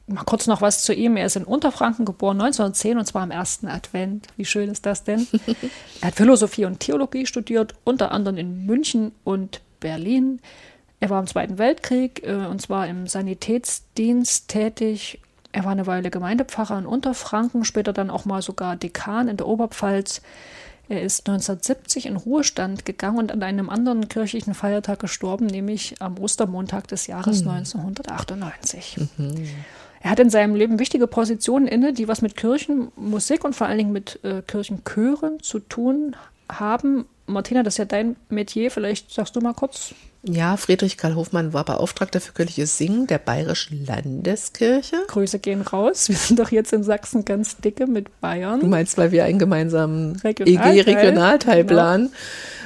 Mal 0.06 0.24
kurz 0.24 0.46
noch 0.46 0.62
was 0.62 0.84
zu 0.84 0.94
ihm. 0.94 1.18
Er 1.18 1.26
ist 1.26 1.36
in 1.36 1.46
Unterfranken 1.46 2.06
geboren, 2.06 2.40
1910, 2.40 3.00
und 3.00 3.06
zwar 3.06 3.24
am 3.24 3.32
ersten 3.32 3.68
Advent. 3.68 4.28
Wie 4.38 4.46
schön 4.46 4.70
ist 4.70 4.86
das 4.86 5.04
denn? 5.04 5.26
er 6.02 6.10
hat 6.10 6.16
Philosophie 6.16 6.66
und 6.66 6.80
Theologie 6.80 7.26
studiert, 7.26 7.74
unter 7.86 8.12
anderem 8.12 8.38
in 8.38 8.68
München 8.68 9.14
und 9.24 9.62
Berlin. 9.80 10.42
Er 11.00 11.10
war 11.10 11.20
im 11.22 11.26
Zweiten 11.26 11.58
Weltkrieg, 11.58 12.22
äh, 12.24 12.36
und 12.36 12.62
zwar 12.62 12.88
im 12.88 13.08
Sanitätsdienst 13.08 14.48
tätig. 14.48 15.22
Er 15.52 15.64
war 15.64 15.72
eine 15.72 15.88
Weile 15.88 16.12
Gemeindepfarrer 16.12 16.78
in 16.78 16.86
Unterfranken, 16.86 17.66
später 17.66 17.94
dann 17.94 18.10
auch 18.10 18.26
mal 18.26 18.42
sogar 18.42 18.76
Dekan 18.76 19.28
in 19.28 19.38
der 19.38 19.48
Oberpfalz. 19.48 20.22
Er 20.90 21.02
ist 21.02 21.28
1970 21.28 22.08
in 22.08 22.16
Ruhestand 22.16 22.84
gegangen 22.86 23.20
und 23.20 23.32
an 23.32 23.44
einem 23.44 23.70
anderen 23.70 24.10
kirchlichen 24.10 24.56
Feiertag 24.56 25.00
gestorben, 25.00 25.46
nämlich 25.46 25.96
am 26.00 26.18
Ostermontag 26.18 26.88
des 26.88 27.06
Jahres 27.08 27.42
1998. 27.46 28.98
Er 30.02 30.12
hat 30.12 30.20
in 30.20 30.30
seinem 30.30 30.56
Leben 30.56 30.80
wichtige 30.80 31.08
Positionen 31.08 31.68
inne, 31.68 31.94
die 31.94 32.08
was 32.08 32.22
mit 32.22 32.36
Kirchenmusik 32.36 33.44
und 33.44 33.56
vor 33.56 33.68
allen 33.68 33.78
Dingen 33.78 33.92
mit 33.92 34.20
äh, 34.24 34.42
Kirchenchören 34.42 35.42
zu 35.42 35.60
tun 35.60 36.16
haben. 36.52 37.06
Martina, 37.28 37.64
das 37.64 37.76
ist 37.76 37.80
ja 37.80 37.86
dein 37.86 38.16
Metier. 38.30 38.72
Vielleicht 38.72 39.12
sagst 39.12 39.36
du 39.36 39.42
mal 39.42 39.54
kurz. 39.54 39.94
Ja, 40.24 40.58
Friedrich 40.58 40.98
Karl 40.98 41.16
Hofmann 41.16 41.54
war 41.54 41.64
Beauftragter 41.64 42.20
für 42.20 42.34
kirchliches 42.34 42.78
Singen 42.78 43.08
der 43.08 43.20
Bayerischen 43.20 43.86
Landeskirche. 43.86 44.98
Grüße 45.08 45.40
gehen 45.40 45.62
raus. 45.62 46.10
Wir 46.10 46.18
sind 46.18 46.40
doch 46.40 46.52
jetzt 46.52 46.74
in 46.74 46.84
Sachsen 46.84 47.24
ganz 47.24 47.56
dicke 47.58 47.88
mit 47.88 48.20
Bayern. 48.20 48.60
Du 48.60 48.68
meinst, 48.68 48.98
weil 48.98 49.12
wir 49.12 49.24
einen 49.24 49.40
gemeinsamen 49.40 50.18
Regionalteil. 50.18 50.78
EG-Regionalteil 50.78 51.64
planen. 51.64 52.12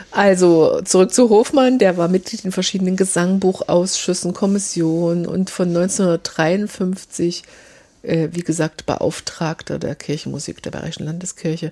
Also 0.09 0.81
zurück 0.83 1.13
zu 1.13 1.29
Hofmann, 1.29 1.79
der 1.79 1.97
war 1.97 2.07
Mitglied 2.07 2.45
in 2.45 2.51
verschiedenen 2.51 2.95
Gesangbuchausschüssen, 2.95 4.33
Kommissionen 4.33 5.25
und 5.25 5.49
von 5.49 5.69
1953, 5.69 7.43
äh, 7.43 7.47
wie 8.03 8.41
gesagt, 8.41 8.85
Beauftragter 8.85 9.79
der 9.79 9.95
Kirchenmusik 9.95 10.61
der 10.61 10.71
Bayerischen 10.71 11.05
Landeskirche. 11.05 11.71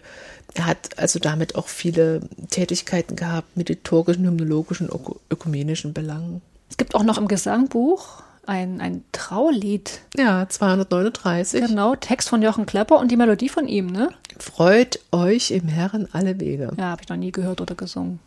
Er 0.53 0.65
hat 0.65 0.97
also 0.97 1.19
damit 1.19 1.55
auch 1.55 1.67
viele 1.67 2.21
Tätigkeiten 2.49 3.15
gehabt 3.15 3.55
mit 3.57 3.69
liturgischen, 3.69 4.25
hymnologischen, 4.25 4.89
öko- 4.89 5.17
ökumenischen 5.29 5.93
Belangen. 5.93 6.41
Es 6.69 6.77
gibt 6.77 6.95
auch 6.95 7.03
noch 7.03 7.17
im 7.17 7.27
Gesangbuch 7.27 8.23
ein, 8.45 8.79
ein 8.81 9.03
Traulied. 9.11 9.99
Ja, 10.17 10.47
239. 10.47 11.65
Genau, 11.67 11.95
Text 11.95 12.29
von 12.29 12.41
Jochen 12.41 12.65
Klepper 12.65 12.97
und 12.99 13.11
die 13.11 13.17
Melodie 13.17 13.49
von 13.49 13.67
ihm, 13.67 13.87
ne? 13.87 14.09
Freut 14.39 14.99
euch 15.11 15.51
im 15.51 15.67
Herrn 15.67 16.07
alle 16.13 16.39
Wege. 16.39 16.71
Ja, 16.77 16.85
habe 16.85 17.01
ich 17.03 17.09
noch 17.09 17.17
nie 17.17 17.31
gehört 17.31 17.61
oder 17.61 17.75
gesungen. 17.75 18.19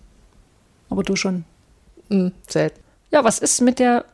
Aber 0.90 1.02
du 1.02 1.16
schon. 1.16 1.44
Hm, 2.11 2.32
selten. 2.49 2.80
Ja, 3.11 3.25
was 3.25 3.38
ist 3.38 3.61
mit 3.62 3.78
der 3.78 4.04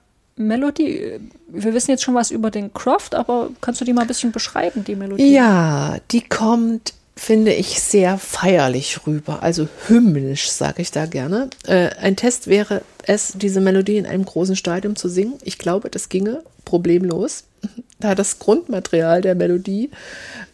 Melodie? 0.40 1.20
Wir 1.48 1.74
wissen 1.74 1.90
jetzt 1.90 2.02
schon 2.02 2.14
was 2.14 2.30
über 2.30 2.50
den 2.50 2.72
Croft, 2.72 3.14
aber 3.14 3.50
kannst 3.60 3.80
du 3.80 3.84
die 3.84 3.92
mal 3.92 4.02
ein 4.02 4.06
bisschen 4.08 4.32
beschreiben, 4.32 4.84
die 4.84 4.96
Melodie? 4.96 5.32
Ja, 5.32 5.98
die 6.10 6.22
kommt, 6.22 6.94
finde 7.14 7.52
ich, 7.52 7.80
sehr 7.80 8.18
feierlich 8.18 9.06
rüber, 9.06 9.42
also 9.42 9.68
hymnisch, 9.86 10.50
sage 10.50 10.82
ich 10.82 10.90
da 10.90 11.06
gerne. 11.06 11.50
Äh, 11.66 11.90
ein 12.00 12.16
Test 12.16 12.46
wäre 12.46 12.82
es, 13.04 13.34
diese 13.36 13.60
Melodie 13.60 13.98
in 13.98 14.06
einem 14.06 14.24
großen 14.24 14.56
Stadium 14.56 14.96
zu 14.96 15.08
singen. 15.08 15.34
Ich 15.42 15.58
glaube, 15.58 15.90
das 15.90 16.08
ginge 16.08 16.42
problemlos, 16.64 17.44
da 18.00 18.14
das 18.14 18.38
Grundmaterial 18.38 19.20
der 19.20 19.34
Melodie 19.34 19.90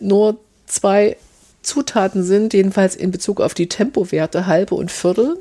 nur 0.00 0.38
zwei 0.66 1.16
Zutaten 1.62 2.22
sind, 2.22 2.54
jedenfalls 2.54 2.94
in 2.94 3.10
Bezug 3.10 3.40
auf 3.40 3.52
die 3.52 3.68
Tempowerte 3.68 4.46
halbe 4.46 4.74
und 4.76 4.90
Viertel. 4.90 5.36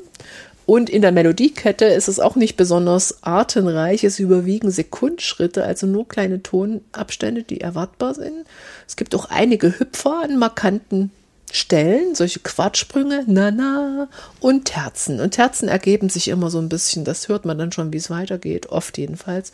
Und 0.66 0.90
in 0.90 1.00
der 1.00 1.12
Melodiekette 1.12 1.84
ist 1.84 2.08
es 2.08 2.18
auch 2.18 2.34
nicht 2.34 2.56
besonders 2.56 3.22
artenreich. 3.22 4.02
Es 4.02 4.18
überwiegen 4.18 4.72
Sekundschritte, 4.72 5.64
also 5.64 5.86
nur 5.86 6.08
kleine 6.08 6.42
Tonabstände, 6.42 7.44
die 7.44 7.60
erwartbar 7.60 8.14
sind. 8.14 8.44
Es 8.86 8.96
gibt 8.96 9.14
auch 9.14 9.26
einige 9.30 9.78
Hüpfer 9.78 10.22
an 10.24 10.38
markanten 10.38 11.12
Stellen, 11.52 12.16
solche 12.16 12.40
Quartsprünge, 12.40 13.22
na 13.28 13.52
na, 13.52 14.08
und 14.40 14.64
Terzen. 14.64 15.20
Und 15.20 15.30
Terzen 15.30 15.68
ergeben 15.68 16.08
sich 16.08 16.26
immer 16.26 16.50
so 16.50 16.58
ein 16.58 16.68
bisschen, 16.68 17.04
das 17.04 17.28
hört 17.28 17.44
man 17.44 17.56
dann 17.56 17.70
schon, 17.70 17.92
wie 17.92 17.98
es 17.98 18.10
weitergeht, 18.10 18.66
oft 18.66 18.98
jedenfalls. 18.98 19.52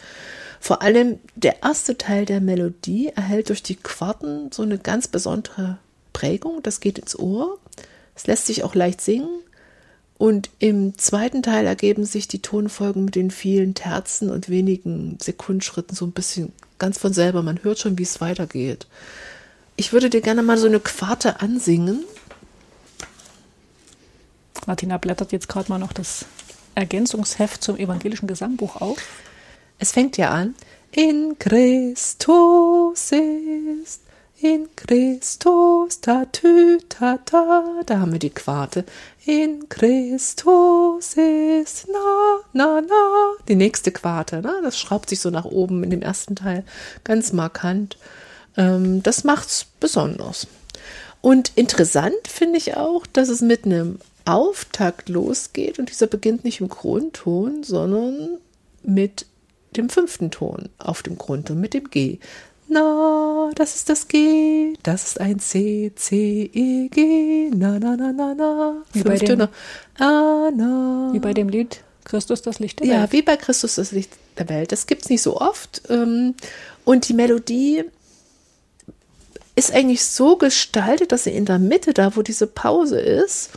Vor 0.58 0.80
allem 0.80 1.18
der 1.34 1.62
erste 1.62 1.98
Teil 1.98 2.24
der 2.24 2.40
Melodie 2.40 3.12
erhält 3.14 3.50
durch 3.50 3.62
die 3.62 3.76
Quarten 3.76 4.50
so 4.50 4.62
eine 4.62 4.78
ganz 4.78 5.08
besondere 5.08 5.76
Prägung, 6.14 6.62
das 6.62 6.80
geht 6.80 6.98
ins 6.98 7.18
Ohr. 7.18 7.58
Es 8.14 8.26
lässt 8.26 8.46
sich 8.46 8.64
auch 8.64 8.74
leicht 8.74 9.02
singen. 9.02 9.28
Und 10.18 10.50
im 10.58 10.96
zweiten 10.98 11.42
Teil 11.42 11.66
ergeben 11.66 12.04
sich 12.04 12.28
die 12.28 12.42
Tonfolgen 12.42 13.04
mit 13.04 13.14
den 13.14 13.30
vielen 13.30 13.74
Terzen 13.74 14.30
und 14.30 14.48
wenigen 14.48 15.18
Sekundenschritten 15.20 15.96
so 15.96 16.06
ein 16.06 16.12
bisschen 16.12 16.52
ganz 16.78 16.98
von 16.98 17.12
selber. 17.12 17.42
Man 17.42 17.62
hört 17.62 17.78
schon, 17.78 17.98
wie 17.98 18.04
es 18.04 18.20
weitergeht. 18.20 18.86
Ich 19.76 19.92
würde 19.92 20.10
dir 20.10 20.20
gerne 20.20 20.42
mal 20.42 20.58
so 20.58 20.66
eine 20.66 20.80
Quarte 20.80 21.40
ansingen. 21.40 22.04
Martina 24.66 24.96
blättert 24.98 25.32
jetzt 25.32 25.48
gerade 25.48 25.70
mal 25.70 25.78
noch 25.78 25.92
das 25.92 26.24
Ergänzungsheft 26.74 27.62
zum 27.62 27.76
evangelischen 27.76 28.28
Gesangbuch 28.28 28.76
auf. 28.76 28.98
Es 29.78 29.92
fängt 29.92 30.16
ja 30.16 30.30
an. 30.30 30.54
In 30.92 31.38
Christus 31.38 33.10
ist, 33.10 34.01
in 34.42 34.68
Christus, 34.74 36.00
ta, 36.00 36.24
tü, 36.32 36.78
ta, 36.88 37.18
ta. 37.18 37.82
Da 37.86 38.00
haben 38.00 38.12
wir 38.12 38.18
die 38.18 38.30
Quarte. 38.30 38.84
In 39.24 39.68
Christus 39.68 41.14
ist, 41.14 41.86
na, 41.92 42.40
na, 42.52 42.80
na. 42.80 43.32
Die 43.48 43.54
nächste 43.54 43.92
Quarte, 43.92 44.42
ne? 44.42 44.60
das 44.62 44.78
schraubt 44.78 45.08
sich 45.08 45.20
so 45.20 45.30
nach 45.30 45.44
oben 45.44 45.84
in 45.84 45.90
dem 45.90 46.02
ersten 46.02 46.34
Teil. 46.34 46.64
Ganz 47.04 47.32
markant. 47.32 47.96
Ähm, 48.56 49.02
das 49.02 49.22
macht's 49.22 49.66
besonders. 49.78 50.48
Und 51.20 51.52
interessant 51.54 52.26
finde 52.26 52.58
ich 52.58 52.76
auch, 52.76 53.06
dass 53.06 53.28
es 53.28 53.42
mit 53.42 53.64
einem 53.64 54.00
Auftakt 54.24 55.08
losgeht 55.08 55.78
und 55.78 55.88
dieser 55.88 56.08
beginnt 56.08 56.44
nicht 56.44 56.60
im 56.60 56.68
Grundton, 56.68 57.62
sondern 57.62 58.38
mit 58.82 59.26
dem 59.76 59.88
fünften 59.88 60.30
Ton 60.30 60.68
auf 60.78 61.02
dem 61.02 61.16
Grundton, 61.16 61.60
mit 61.60 61.74
dem 61.74 61.90
G. 61.90 62.18
Na, 62.72 63.50
das 63.54 63.74
ist 63.76 63.88
das 63.90 64.08
G, 64.08 64.74
das 64.82 65.04
ist 65.08 65.20
ein 65.20 65.38
C, 65.40 65.92
C, 65.94 66.50
E, 66.54 66.88
G, 66.88 67.50
na, 67.54 67.78
na, 67.78 67.96
na, 67.96 68.12
na, 68.12 68.34
na. 68.34 68.82
Wie 68.92 69.02
bei 69.02 69.10
Fünf 69.10 69.20
dem- 69.20 69.28
Töne. 69.28 69.48
Ah, 69.98 70.50
na. 70.54 71.10
Wie 71.12 71.18
bei 71.18 71.34
dem 71.34 71.48
Lied 71.50 71.82
Christus 72.04 72.40
das 72.42 72.58
Licht 72.60 72.80
der 72.80 72.86
Ja, 72.86 73.00
Welt. 73.02 73.12
wie 73.12 73.22
bei 73.22 73.36
Christus 73.36 73.74
das 73.74 73.92
Licht 73.92 74.10
der 74.38 74.48
Welt. 74.48 74.72
Das 74.72 74.86
gibt's 74.86 75.08
nicht 75.10 75.22
so 75.22 75.38
oft. 75.40 75.82
ähm, 75.90 76.34
Und 76.84 77.08
die 77.08 77.14
Melodie 77.14 77.84
ist 79.54 79.72
eigentlich 79.72 80.04
so 80.04 80.36
gestaltet, 80.36 81.12
dass 81.12 81.24
sie 81.24 81.30
in 81.30 81.44
der 81.44 81.58
Mitte, 81.58 81.92
da 81.92 82.16
wo 82.16 82.22
diese 82.22 82.46
Pause 82.46 82.98
ist, 83.00 83.50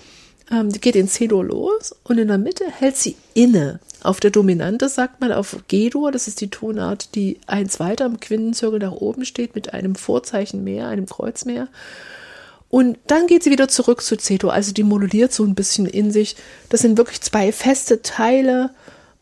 ähm, 0.51 0.71
die 0.71 0.79
geht 0.79 0.95
in 0.95 1.07
C-Dur 1.07 1.45
los 1.45 1.95
und 2.03 2.17
in 2.17 2.27
der 2.27 2.37
Mitte 2.37 2.65
hält 2.69 2.97
sie 2.97 3.15
inne. 3.33 3.79
Auf 4.03 4.19
der 4.19 4.31
Dominante 4.31 4.89
sagt 4.89 5.19
man 5.21 5.31
auf 5.31 5.57
G-Dur, 5.67 6.11
das 6.11 6.27
ist 6.27 6.41
die 6.41 6.49
Tonart, 6.49 7.15
die 7.15 7.39
eins 7.47 7.79
weiter 7.79 8.05
im 8.05 8.19
Quintenzirkel 8.19 8.79
nach 8.79 8.91
oben 8.91 9.25
steht, 9.25 9.55
mit 9.55 9.73
einem 9.73 9.95
Vorzeichen 9.95 10.63
mehr, 10.63 10.87
einem 10.87 11.07
Kreuz 11.07 11.45
mehr. 11.45 11.67
Und 12.69 12.97
dann 13.07 13.27
geht 13.27 13.43
sie 13.43 13.51
wieder 13.51 13.67
zurück 13.67 14.01
zu 14.01 14.17
C-Dur, 14.17 14.53
also 14.53 14.73
die 14.73 14.83
moduliert 14.83 15.33
so 15.33 15.43
ein 15.43 15.55
bisschen 15.55 15.85
in 15.85 16.11
sich. 16.11 16.35
Das 16.69 16.81
sind 16.81 16.97
wirklich 16.97 17.21
zwei 17.21 17.51
feste 17.51 18.01
Teile. 18.01 18.71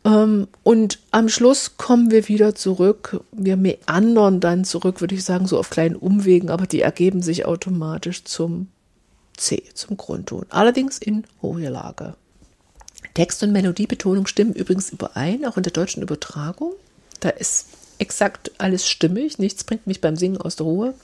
Ähm, 0.04 0.48
und 0.62 0.98
am 1.12 1.28
Schluss 1.28 1.76
kommen 1.76 2.10
wir 2.10 2.28
wieder 2.28 2.54
zurück. 2.54 3.20
Wir 3.32 3.56
meandern 3.56 4.40
dann 4.40 4.64
zurück, 4.64 5.00
würde 5.00 5.14
ich 5.14 5.24
sagen, 5.24 5.46
so 5.46 5.58
auf 5.58 5.70
kleinen 5.70 5.96
Umwegen, 5.96 6.50
aber 6.50 6.66
die 6.66 6.82
ergeben 6.82 7.22
sich 7.22 7.46
automatisch 7.46 8.24
zum 8.24 8.68
C, 9.36 9.64
zum 9.74 9.96
Grundton. 9.96 10.46
Allerdings 10.50 10.98
in 10.98 11.24
hoher 11.42 11.70
Lage. 11.70 12.14
Text 13.14 13.42
und 13.42 13.52
Melodiebetonung 13.52 14.26
stimmen 14.26 14.54
übrigens 14.54 14.90
überein, 14.90 15.44
auch 15.44 15.56
in 15.56 15.62
der 15.62 15.72
deutschen 15.72 16.02
Übertragung. 16.02 16.72
Da 17.20 17.30
ist 17.30 17.68
exakt 17.98 18.50
alles 18.58 18.88
stimmig, 18.88 19.38
nichts 19.38 19.64
bringt 19.64 19.86
mich 19.86 20.00
beim 20.00 20.16
Singen 20.16 20.40
aus 20.40 20.56
der 20.56 20.66
Ruhe. 20.66 20.94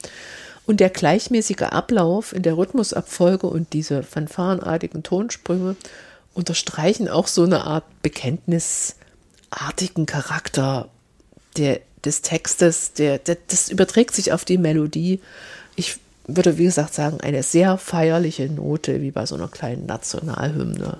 Und 0.66 0.81
der 0.81 0.90
gleichmäßige 0.90 1.62
Ablauf 1.62 2.33
in 2.33 2.42
der 2.42 2.57
Rhythmusabfolge 2.57 3.46
und 3.46 3.72
diese 3.72 4.02
fanfarenartigen 4.02 5.02
Tonsprünge 5.02 5.76
unterstreichen 6.35 7.09
auch 7.09 7.26
so 7.26 7.44
eine 7.44 7.64
Art 7.64 7.85
bekenntnisartigen 8.02 10.07
Charakter 10.07 10.88
der, 11.57 11.81
des 12.04 12.22
Textes. 12.22 12.92
Der, 12.92 13.18
der, 13.18 13.38
das 13.48 13.68
überträgt 13.68 14.14
sich 14.14 14.33
auf 14.33 14.44
die 14.44 14.59
Melodie. 14.59 15.20
Ich 15.76 15.98
würde, 16.36 16.58
wie 16.58 16.64
gesagt, 16.64 16.94
sagen, 16.94 17.20
eine 17.20 17.42
sehr 17.42 17.78
feierliche 17.78 18.48
Note, 18.48 19.00
wie 19.02 19.10
bei 19.10 19.26
so 19.26 19.34
einer 19.34 19.48
kleinen 19.48 19.86
Nationalhymne. 19.86 20.98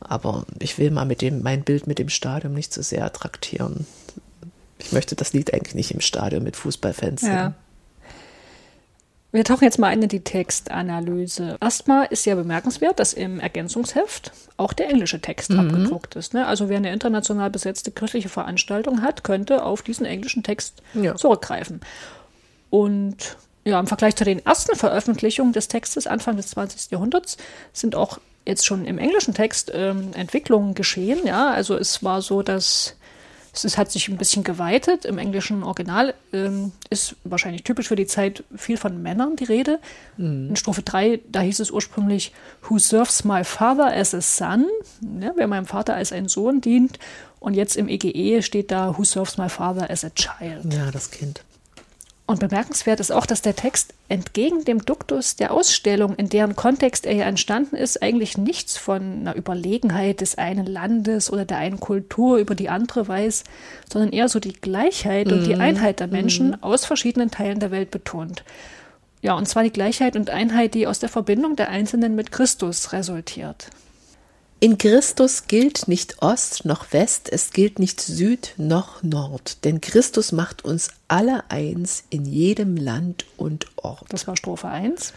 Aber 0.00 0.44
ich 0.60 0.78
will 0.78 0.90
mal 0.90 1.04
mit 1.06 1.22
dem, 1.22 1.42
mein 1.42 1.62
Bild 1.62 1.86
mit 1.86 1.98
dem 1.98 2.08
Stadion 2.08 2.54
nicht 2.54 2.72
zu 2.72 2.82
sehr 2.82 3.12
traktieren. 3.12 3.86
Ich 4.78 4.92
möchte 4.92 5.16
das 5.16 5.32
Lied 5.32 5.52
eigentlich 5.52 5.74
nicht 5.74 5.90
im 5.90 6.00
Stadion 6.00 6.44
mit 6.44 6.56
Fußballfans 6.56 7.20
singen. 7.22 7.34
Ja. 7.34 7.54
Wir 9.30 9.44
tauchen 9.44 9.64
jetzt 9.64 9.78
mal 9.78 9.88
ein 9.88 10.02
in 10.02 10.08
die 10.08 10.20
Textanalyse. 10.24 11.58
Erstmal 11.60 12.06
ist 12.06 12.24
ja 12.24 12.34
bemerkenswert, 12.34 12.98
dass 12.98 13.12
im 13.12 13.40
Ergänzungsheft 13.40 14.32
auch 14.56 14.72
der 14.72 14.88
englische 14.88 15.20
Text 15.20 15.50
abgedruckt 15.52 16.16
ist. 16.16 16.32
Ne? 16.32 16.46
Also 16.46 16.70
wer 16.70 16.78
eine 16.78 16.92
international 16.92 17.50
besetzte 17.50 17.90
kirchliche 17.90 18.30
Veranstaltung 18.30 19.02
hat, 19.02 19.24
könnte 19.24 19.64
auf 19.64 19.82
diesen 19.82 20.06
englischen 20.06 20.42
Text 20.42 20.82
Ja. 20.94 21.14
zurückgreifen. 21.14 21.80
Und 22.70 23.36
ja, 23.68 23.78
im 23.78 23.86
Vergleich 23.86 24.16
zu 24.16 24.24
den 24.24 24.44
ersten 24.44 24.74
Veröffentlichungen 24.76 25.52
des 25.52 25.68
Textes 25.68 26.06
Anfang 26.06 26.36
des 26.36 26.48
20. 26.48 26.90
Jahrhunderts 26.90 27.36
sind 27.72 27.94
auch 27.94 28.18
jetzt 28.46 28.64
schon 28.64 28.86
im 28.86 28.98
englischen 28.98 29.34
Text 29.34 29.70
ähm, 29.74 30.12
Entwicklungen 30.14 30.74
geschehen. 30.74 31.18
Ja, 31.24 31.50
also 31.50 31.76
es 31.76 32.02
war 32.02 32.22
so, 32.22 32.42
dass 32.42 32.96
es, 33.52 33.64
es 33.64 33.76
hat 33.76 33.92
sich 33.92 34.08
ein 34.08 34.16
bisschen 34.16 34.42
geweitet. 34.42 35.04
Im 35.04 35.18
englischen 35.18 35.62
Original 35.62 36.14
ähm, 36.32 36.72
ist 36.88 37.16
wahrscheinlich 37.24 37.62
typisch 37.62 37.88
für 37.88 37.96
die 37.96 38.06
Zeit 38.06 38.42
viel 38.56 38.78
von 38.78 39.02
Männern 39.02 39.36
die 39.36 39.44
Rede. 39.44 39.80
In 40.16 40.56
Strophe 40.56 40.82
3, 40.82 41.20
da 41.28 41.40
hieß 41.40 41.60
es 41.60 41.70
ursprünglich, 41.70 42.32
Who 42.62 42.78
serves 42.78 43.24
my 43.24 43.44
father 43.44 43.94
as 43.94 44.14
a 44.14 44.22
son? 44.22 44.64
Ja, 45.20 45.32
wer 45.36 45.46
meinem 45.46 45.66
Vater 45.66 45.94
als 45.94 46.12
ein 46.12 46.28
Sohn 46.28 46.62
dient. 46.62 46.98
Und 47.40 47.52
jetzt 47.52 47.76
im 47.76 47.88
EGE 47.88 48.42
steht 48.42 48.70
da, 48.70 48.96
Who 48.96 49.04
serves 49.04 49.36
my 49.36 49.50
father 49.50 49.90
as 49.90 50.04
a 50.04 50.10
child? 50.10 50.72
Ja, 50.72 50.90
das 50.90 51.10
Kind. 51.10 51.42
Und 52.28 52.40
bemerkenswert 52.40 53.00
ist 53.00 53.10
auch, 53.10 53.24
dass 53.24 53.40
der 53.40 53.56
Text 53.56 53.94
entgegen 54.10 54.62
dem 54.66 54.84
Duktus 54.84 55.36
der 55.36 55.50
Ausstellung, 55.50 56.14
in 56.16 56.28
deren 56.28 56.56
Kontext 56.56 57.06
er 57.06 57.14
ja 57.14 57.24
entstanden 57.24 57.74
ist, 57.74 58.02
eigentlich 58.02 58.36
nichts 58.36 58.76
von 58.76 59.20
einer 59.20 59.34
Überlegenheit 59.34 60.20
des 60.20 60.36
einen 60.36 60.66
Landes 60.66 61.32
oder 61.32 61.46
der 61.46 61.56
einen 61.56 61.80
Kultur 61.80 62.36
über 62.36 62.54
die 62.54 62.68
andere 62.68 63.08
weiß, 63.08 63.44
sondern 63.90 64.12
eher 64.12 64.28
so 64.28 64.40
die 64.40 64.52
Gleichheit 64.52 65.32
und 65.32 65.46
die 65.46 65.54
Einheit 65.54 66.00
der 66.00 66.06
Menschen 66.06 66.62
aus 66.62 66.84
verschiedenen 66.84 67.30
Teilen 67.30 67.60
der 67.60 67.70
Welt 67.70 67.90
betont. 67.90 68.44
Ja, 69.22 69.32
und 69.32 69.48
zwar 69.48 69.62
die 69.62 69.72
Gleichheit 69.72 70.14
und 70.14 70.28
Einheit, 70.28 70.74
die 70.74 70.86
aus 70.86 70.98
der 70.98 71.08
Verbindung 71.08 71.56
der 71.56 71.70
Einzelnen 71.70 72.14
mit 72.14 72.30
Christus 72.30 72.92
resultiert. 72.92 73.70
In 74.60 74.76
Christus 74.76 75.46
gilt 75.46 75.86
nicht 75.86 76.20
Ost 76.20 76.64
noch 76.64 76.92
West, 76.92 77.30
es 77.30 77.52
gilt 77.52 77.78
nicht 77.78 78.00
Süd 78.00 78.54
noch 78.56 79.04
Nord, 79.04 79.64
denn 79.64 79.80
Christus 79.80 80.32
macht 80.32 80.64
uns 80.64 80.88
alle 81.06 81.48
eins 81.48 82.02
in 82.10 82.24
jedem 82.24 82.76
Land 82.76 83.24
und 83.36 83.66
Ort. 83.76 84.06
Das 84.08 84.26
war 84.26 84.36
Strophe 84.36 84.66
1. 84.66 85.12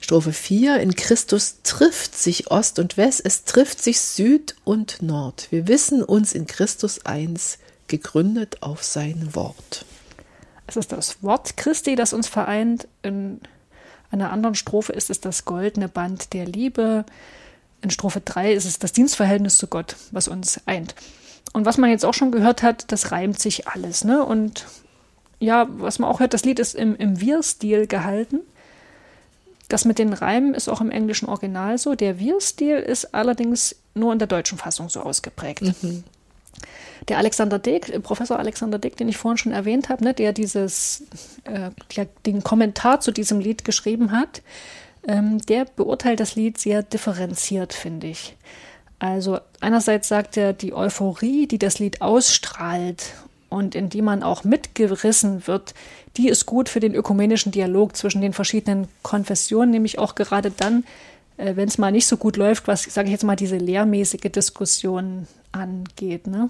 Strophe 0.00 0.32
4, 0.32 0.80
in 0.80 0.94
Christus 0.94 1.56
trifft 1.62 2.16
sich 2.16 2.50
Ost 2.50 2.78
und 2.78 2.96
West, 2.96 3.20
es 3.22 3.44
trifft 3.44 3.82
sich 3.82 4.00
Süd 4.00 4.56
und 4.64 5.02
Nord. 5.02 5.48
Wir 5.50 5.68
wissen 5.68 6.02
uns 6.02 6.32
in 6.32 6.46
Christus 6.46 7.04
eins, 7.04 7.58
gegründet 7.88 8.62
auf 8.62 8.82
sein 8.82 9.34
Wort. 9.34 9.84
Es 10.66 10.76
ist 10.76 10.92
das 10.92 11.22
Wort 11.22 11.58
Christi, 11.58 11.96
das 11.96 12.14
uns 12.14 12.28
vereint. 12.28 12.88
In 13.02 13.42
einer 14.10 14.32
anderen 14.32 14.54
Strophe 14.54 14.94
ist 14.94 15.10
es 15.10 15.20
das 15.20 15.44
goldene 15.44 15.88
Band 15.88 16.32
der 16.32 16.46
Liebe. 16.46 17.04
In 17.86 17.90
Strophe 17.90 18.20
3 18.20 18.52
ist 18.52 18.64
es 18.64 18.80
das 18.80 18.90
Dienstverhältnis 18.90 19.58
zu 19.58 19.68
Gott, 19.68 19.94
was 20.10 20.26
uns 20.26 20.60
eint. 20.66 20.96
Und 21.52 21.66
was 21.66 21.78
man 21.78 21.88
jetzt 21.88 22.04
auch 22.04 22.14
schon 22.14 22.32
gehört 22.32 22.64
hat, 22.64 22.90
das 22.90 23.12
reimt 23.12 23.38
sich 23.38 23.68
alles. 23.68 24.02
Ne? 24.02 24.24
Und 24.24 24.66
ja, 25.38 25.68
was 25.70 26.00
man 26.00 26.10
auch 26.10 26.18
hört, 26.18 26.34
das 26.34 26.44
Lied 26.44 26.58
ist 26.58 26.74
im, 26.74 26.96
im 26.96 27.20
Wir-Stil 27.20 27.86
gehalten. 27.86 28.40
Das 29.68 29.84
mit 29.84 30.00
den 30.00 30.12
Reimen 30.12 30.52
ist 30.52 30.68
auch 30.68 30.80
im 30.80 30.90
englischen 30.90 31.28
Original 31.28 31.78
so. 31.78 31.94
Der 31.94 32.18
Wir-Stil 32.18 32.78
ist 32.78 33.14
allerdings 33.14 33.76
nur 33.94 34.12
in 34.12 34.18
der 34.18 34.26
deutschen 34.26 34.58
Fassung 34.58 34.88
so 34.88 35.02
ausgeprägt. 35.02 35.62
Der 37.06 37.18
Alexander 37.18 37.60
Dick, 37.60 37.88
äh, 37.88 38.00
Professor 38.00 38.36
Alexander 38.40 38.80
Dick, 38.80 38.96
den 38.96 39.08
ich 39.08 39.16
vorhin 39.16 39.38
schon 39.38 39.52
erwähnt 39.52 39.90
habe, 39.90 40.02
ne, 40.02 40.12
der 40.12 40.32
dieses, 40.32 41.04
äh, 41.44 41.70
der 41.94 42.08
den 42.26 42.42
Kommentar 42.42 42.98
zu 42.98 43.12
diesem 43.12 43.38
Lied 43.38 43.64
geschrieben 43.64 44.10
hat, 44.10 44.42
ähm, 45.06 45.38
der 45.46 45.64
beurteilt 45.64 46.20
das 46.20 46.34
Lied 46.34 46.58
sehr 46.58 46.82
differenziert, 46.82 47.72
finde 47.72 48.08
ich. 48.08 48.36
Also 48.98 49.38
einerseits 49.60 50.08
sagt 50.08 50.36
er, 50.36 50.52
die 50.52 50.72
Euphorie, 50.72 51.46
die 51.46 51.58
das 51.58 51.78
Lied 51.78 52.00
ausstrahlt 52.00 53.14
und 53.48 53.74
in 53.74 53.90
die 53.90 54.02
man 54.02 54.22
auch 54.22 54.44
mitgerissen 54.44 55.46
wird, 55.46 55.74
die 56.16 56.28
ist 56.28 56.46
gut 56.46 56.68
für 56.68 56.80
den 56.80 56.94
ökumenischen 56.94 57.52
Dialog 57.52 57.96
zwischen 57.96 58.22
den 58.22 58.32
verschiedenen 58.32 58.88
Konfessionen, 59.02 59.70
nämlich 59.70 59.98
auch 59.98 60.14
gerade 60.14 60.50
dann, 60.50 60.84
äh, 61.36 61.56
wenn 61.56 61.68
es 61.68 61.78
mal 61.78 61.92
nicht 61.92 62.06
so 62.06 62.16
gut 62.16 62.36
läuft, 62.36 62.68
was, 62.68 62.82
sage 62.84 63.06
ich 63.06 63.12
jetzt 63.12 63.24
mal, 63.24 63.36
diese 63.36 63.58
lehrmäßige 63.58 64.32
Diskussion 64.32 65.26
angeht. 65.52 66.26
Ne? 66.26 66.48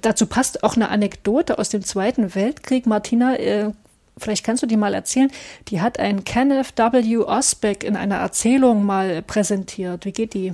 Dazu 0.00 0.26
passt 0.26 0.62
auch 0.62 0.76
eine 0.76 0.88
Anekdote 0.88 1.58
aus 1.58 1.68
dem 1.68 1.84
Zweiten 1.84 2.34
Weltkrieg. 2.34 2.86
Martina, 2.86 3.36
äh, 3.36 3.72
vielleicht 4.18 4.44
kannst 4.44 4.62
du 4.62 4.66
die 4.66 4.76
mal 4.76 4.94
erzählen. 4.94 5.30
Die 5.68 5.80
hat 5.80 5.98
ein 5.98 6.24
Kenneth 6.24 6.76
W. 6.76 7.18
Osbeck 7.18 7.84
in 7.84 7.96
einer 7.96 8.16
Erzählung 8.16 8.84
mal 8.84 9.22
präsentiert. 9.22 10.04
Wie 10.04 10.12
geht 10.12 10.34
die? 10.34 10.52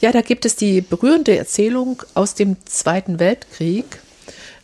Ja, 0.00 0.12
da 0.12 0.20
gibt 0.20 0.44
es 0.44 0.56
die 0.56 0.82
berührende 0.82 1.36
Erzählung 1.36 2.02
aus 2.14 2.34
dem 2.34 2.56
Zweiten 2.66 3.18
Weltkrieg. 3.18 4.00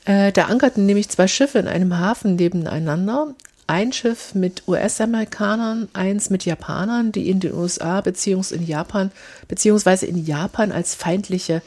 Äh, 0.04 0.32
da 0.32 0.46
ankerten 0.46 0.84
nämlich 0.84 1.08
zwei 1.08 1.26
Schiffe 1.26 1.58
in 1.58 1.68
einem 1.68 1.98
Hafen 1.98 2.36
nebeneinander. 2.36 3.34
Ein 3.66 3.92
Schiff 3.92 4.34
mit 4.34 4.68
US-Amerikanern, 4.68 5.88
eins 5.92 6.28
mit 6.28 6.44
Japanern, 6.44 7.12
die 7.12 7.30
in 7.30 7.40
den 7.40 7.54
USA 7.54 8.00
beziehungsweise 8.00 8.56
in 8.56 8.66
Japan 8.66 9.12
beziehungsweise 9.48 10.06
in 10.06 10.26
Japan 10.26 10.72
als 10.72 10.94
feindliche 10.94 11.62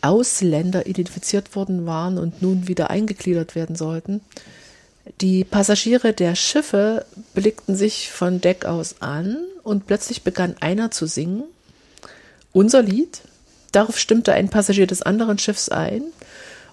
Ausländer 0.00 0.86
identifiziert 0.86 1.54
worden 1.54 1.86
waren 1.86 2.18
und 2.18 2.42
nun 2.42 2.66
wieder 2.68 2.90
eingegliedert 2.90 3.54
werden 3.54 3.76
sollten. 3.76 4.20
Die 5.20 5.44
Passagiere 5.44 6.12
der 6.12 6.34
Schiffe 6.34 7.06
blickten 7.34 7.76
sich 7.76 8.10
von 8.10 8.40
Deck 8.40 8.64
aus 8.64 8.96
an 9.00 9.38
und 9.62 9.86
plötzlich 9.86 10.22
begann 10.22 10.56
einer 10.60 10.90
zu 10.90 11.06
singen 11.06 11.44
unser 12.56 12.82
Lied. 12.82 13.20
Darauf 13.72 13.98
stimmte 13.98 14.32
ein 14.32 14.48
Passagier 14.48 14.86
des 14.86 15.02
anderen 15.02 15.38
Schiffs 15.38 15.68
ein. 15.68 16.04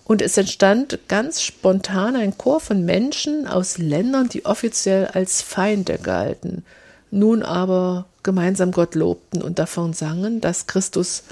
Und 0.06 0.22
es 0.22 0.38
entstand 0.38 1.00
ganz 1.10 1.42
spontan 1.42 2.16
ein 2.16 2.38
Chor 2.38 2.62
von 2.62 2.86
Menschen 2.86 3.48
aus 3.48 3.78
Ländern, 3.78 4.30
die 4.30 4.46
offiziell 4.46 5.08
als 5.08 5.42
Feinde 5.42 5.98
galten, 5.98 6.66
nun 7.12 7.44
aber 7.44 8.06
gemeinsam 8.22 8.72
Gott 8.72 8.96
lobten 8.96 9.42
und 9.42 9.60
davon 9.60 9.94
sangen, 9.94 10.40
dass 10.42 10.68
Christus 10.68 11.24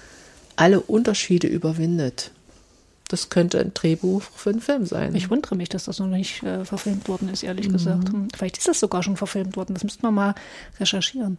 alle 0.58 0.82
Unterschiede 0.82 1.48
überwindet. 1.48 2.32
Das 3.12 3.30
könnte 3.30 3.60
ein 3.60 3.74
Drehbuch 3.74 4.22
für 4.22 4.52
einen 4.52 4.62
Film 4.62 4.86
sein. 4.86 5.14
Ich 5.16 5.30
wundere 5.30 5.56
mich, 5.56 5.68
dass 5.68 5.84
das 5.84 6.00
noch 6.00 6.08
nicht 6.08 6.44
äh, 6.44 6.64
verfilmt 6.64 7.10
worden 7.10 7.28
ist, 7.28 7.44
ehrlich 7.44 7.68
mhm. 7.68 7.74
gesagt. 7.74 8.08
Hm, 8.08 8.30
vielleicht 8.34 8.58
ist 8.58 8.70
das 8.70 8.80
sogar 8.80 9.04
schon 9.04 9.18
verfilmt 9.18 9.58
worden. 9.58 9.74
Das 9.74 9.84
müsste 9.84 10.02
man 10.04 10.14
mal 10.14 10.36
recherchieren. 10.80 11.36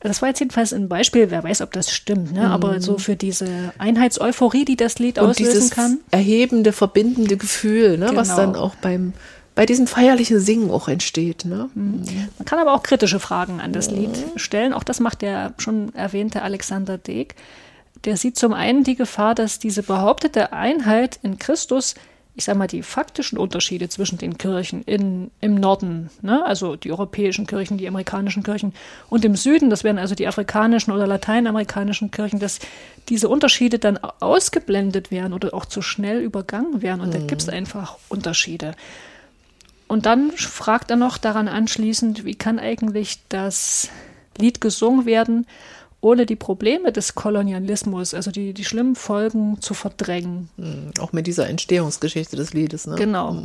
Das 0.00 0.20
war 0.20 0.28
jetzt 0.28 0.40
jedenfalls 0.40 0.74
ein 0.74 0.90
Beispiel, 0.90 1.30
wer 1.30 1.44
weiß, 1.44 1.62
ob 1.62 1.72
das 1.72 1.90
stimmt, 1.90 2.32
ne? 2.32 2.50
aber 2.50 2.80
so 2.82 2.98
für 2.98 3.16
diese 3.16 3.72
Einheitseuphorie, 3.78 4.66
die 4.66 4.76
das 4.76 4.98
Lied 4.98 5.18
Und 5.18 5.30
auslösen 5.30 5.52
dieses 5.54 5.70
kann. 5.70 6.00
erhebende, 6.10 6.72
verbindende 6.72 7.36
Gefühl, 7.38 7.96
ne? 7.96 8.10
was 8.12 8.28
Genau. 8.28 8.40
dann 8.40 8.56
auch 8.56 8.74
beim, 8.74 9.14
bei 9.54 9.64
diesem 9.64 9.86
feierlichen 9.86 10.40
Singen 10.40 10.70
auch 10.72 10.88
entsteht. 10.88 11.44
Ne? 11.46 11.70
Man 11.74 12.44
kann 12.44 12.58
aber 12.58 12.74
auch 12.74 12.82
kritische 12.82 13.20
Fragen 13.20 13.60
an 13.60 13.72
das 13.72 13.90
Lied 13.90 14.10
stellen. 14.36 14.72
Auch 14.74 14.82
das 14.82 14.98
macht 15.00 15.22
der 15.22 15.54
schon 15.58 15.94
erwähnte 15.94 16.42
Alexander 16.42 16.98
Deeg. 16.98 17.36
Der 18.04 18.16
sieht 18.16 18.36
zum 18.36 18.52
einen 18.52 18.84
die 18.84 18.96
Gefahr, 18.96 19.34
dass 19.34 19.58
diese 19.58 19.82
behauptete 19.82 20.52
Einheit 20.52 21.18
in 21.22 21.38
Christus, 21.38 21.94
ich 22.34 22.44
sag 22.44 22.56
mal, 22.56 22.66
die 22.66 22.82
faktischen 22.82 23.38
Unterschiede 23.38 23.88
zwischen 23.88 24.18
den 24.18 24.38
Kirchen 24.38 24.82
in, 24.82 25.30
im 25.40 25.54
Norden, 25.54 26.10
ne, 26.20 26.44
also 26.44 26.74
die 26.74 26.90
europäischen 26.90 27.46
Kirchen, 27.46 27.78
die 27.78 27.86
amerikanischen 27.86 28.42
Kirchen 28.42 28.72
und 29.08 29.24
im 29.24 29.36
Süden, 29.36 29.70
das 29.70 29.84
wären 29.84 29.98
also 29.98 30.14
die 30.14 30.26
afrikanischen 30.26 30.92
oder 30.92 31.06
lateinamerikanischen 31.06 32.10
Kirchen, 32.10 32.40
dass 32.40 32.58
diese 33.08 33.28
Unterschiede 33.28 33.78
dann 33.78 33.98
ausgeblendet 33.98 35.10
werden 35.10 35.32
oder 35.32 35.54
auch 35.54 35.66
zu 35.66 35.82
schnell 35.82 36.20
übergangen 36.20 36.82
werden. 36.82 37.02
Und 37.02 37.14
da 37.14 37.18
gibt 37.18 37.42
es 37.42 37.48
einfach 37.48 37.98
Unterschiede. 38.08 38.74
Und 39.92 40.06
dann 40.06 40.32
fragt 40.32 40.90
er 40.90 40.96
noch 40.96 41.18
daran 41.18 41.48
anschließend, 41.48 42.24
wie 42.24 42.34
kann 42.34 42.58
eigentlich 42.58 43.18
das 43.28 43.90
Lied 44.38 44.62
gesungen 44.62 45.04
werden, 45.04 45.46
ohne 46.02 46.26
die 46.26 46.36
Probleme 46.36 46.92
des 46.92 47.14
Kolonialismus, 47.14 48.12
also 48.12 48.30
die, 48.30 48.52
die 48.52 48.64
schlimmen 48.64 48.96
Folgen 48.96 49.62
zu 49.62 49.72
verdrängen. 49.72 50.50
Auch 51.00 51.12
mit 51.12 51.26
dieser 51.26 51.48
Entstehungsgeschichte 51.48 52.36
des 52.36 52.52
Liedes. 52.52 52.86
Ne? 52.86 52.96
Genau. 52.96 53.44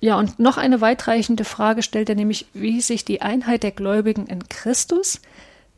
Ja, 0.00 0.16
und 0.18 0.38
noch 0.38 0.56
eine 0.56 0.80
weitreichende 0.80 1.44
Frage 1.44 1.82
stellt 1.82 2.08
er 2.08 2.14
nämlich, 2.14 2.46
wie 2.54 2.80
sich 2.80 3.04
die 3.04 3.20
Einheit 3.20 3.64
der 3.64 3.72
Gläubigen 3.72 4.26
in 4.26 4.48
Christus 4.48 5.20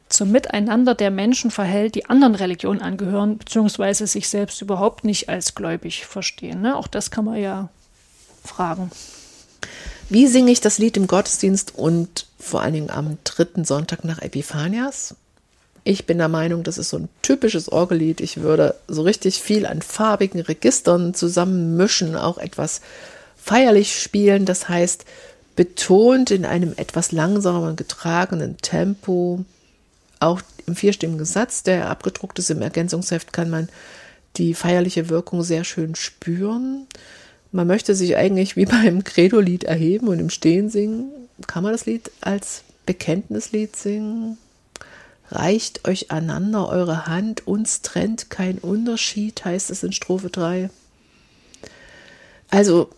zum 0.09 0.31
Miteinander 0.31 0.95
der 0.95 1.11
Menschen 1.11 1.51
verhält, 1.51 1.95
die 1.95 2.07
anderen 2.07 2.35
Religionen 2.35 2.83
angehören, 2.83 3.39
beziehungsweise 3.39 4.07
sich 4.07 4.29
selbst 4.29 4.61
überhaupt 4.61 5.05
nicht 5.05 5.29
als 5.31 5.55
gläubig 5.55 6.07
verstehen. 6.07 6.61
Ne? 6.61 6.77
Auch 6.77 6.87
das 6.87 7.11
kann 7.11 7.25
man 7.25 7.41
ja 7.41 7.71
fragen. 8.45 8.91
Wie 10.11 10.27
singe 10.27 10.53
ich 10.53 10.61
das 10.61 10.79
Lied 10.79 10.97
im 10.97 11.07
Gottesdienst 11.07 11.75
und 11.77 12.27
vor 12.39 12.61
allen 12.61 12.75
Dingen 12.75 12.91
am 12.91 13.19
dritten 13.25 13.65
Sonntag 13.65 14.05
nach 14.05 14.21
Epiphanias? 14.21 15.17
Ich 15.89 16.05
bin 16.05 16.19
der 16.19 16.27
Meinung, 16.27 16.65
das 16.65 16.79
ist 16.79 16.91
so 16.91 16.99
ein 16.99 17.09
typisches 17.23 17.69
Orgellied. 17.69 18.21
Ich 18.21 18.39
würde 18.39 18.75
so 18.89 19.03
richtig 19.03 19.41
viel 19.41 19.67
an 19.67 19.83
farbigen 19.83 20.41
Registern 20.41 21.15
zusammenmischen, 21.15 22.17
auch 22.17 22.39
etwas 22.39 22.81
feierlich 23.37 24.03
spielen. 24.03 24.47
Das 24.47 24.69
heißt, 24.69 25.05
betont 25.55 26.33
in 26.33 26.45
einem 26.45 26.73
etwas 26.77 27.13
langsamen, 27.13 27.77
getragenen 27.77 28.57
Tempo. 28.57 29.45
Auch 30.19 30.41
im 30.67 30.75
vierstimmigen 30.75 31.25
Satz, 31.25 31.63
der 31.63 31.89
abgedruckt 31.89 32.41
ist 32.41 32.51
im 32.51 32.63
Ergänzungsheft, 32.63 33.33
kann 33.33 33.49
man 33.49 33.69
die 34.39 34.55
feierliche 34.55 35.09
Wirkung 35.09 35.45
sehr 35.45 35.63
schön 35.63 35.95
spüren. 35.95 36.89
Man 37.53 37.69
möchte 37.69 37.95
sich 37.95 38.17
eigentlich 38.17 38.57
wie 38.57 38.65
beim 38.67 39.05
Credo-Lied 39.05 39.63
erheben 39.63 40.09
und 40.09 40.19
im 40.19 40.31
Stehen 40.31 40.69
singen. 40.69 41.13
Kann 41.47 41.63
man 41.63 41.71
das 41.71 41.87
Lied 41.87 42.11
als 42.23 42.65
Bekenntnislied 42.87 43.77
singen? 43.77 44.37
Reicht 45.31 45.89
euch 45.89 46.11
einander 46.11 46.69
eure 46.69 47.07
Hand, 47.07 47.47
uns 47.47 47.83
trennt 47.83 48.31
kein 48.31 48.59
Unterschied, 48.59 49.45
heißt 49.45 49.71
es 49.71 49.83
in 49.83 49.93
Strophe 49.93 50.31
3. 50.31 50.71
Also, 52.51 52.91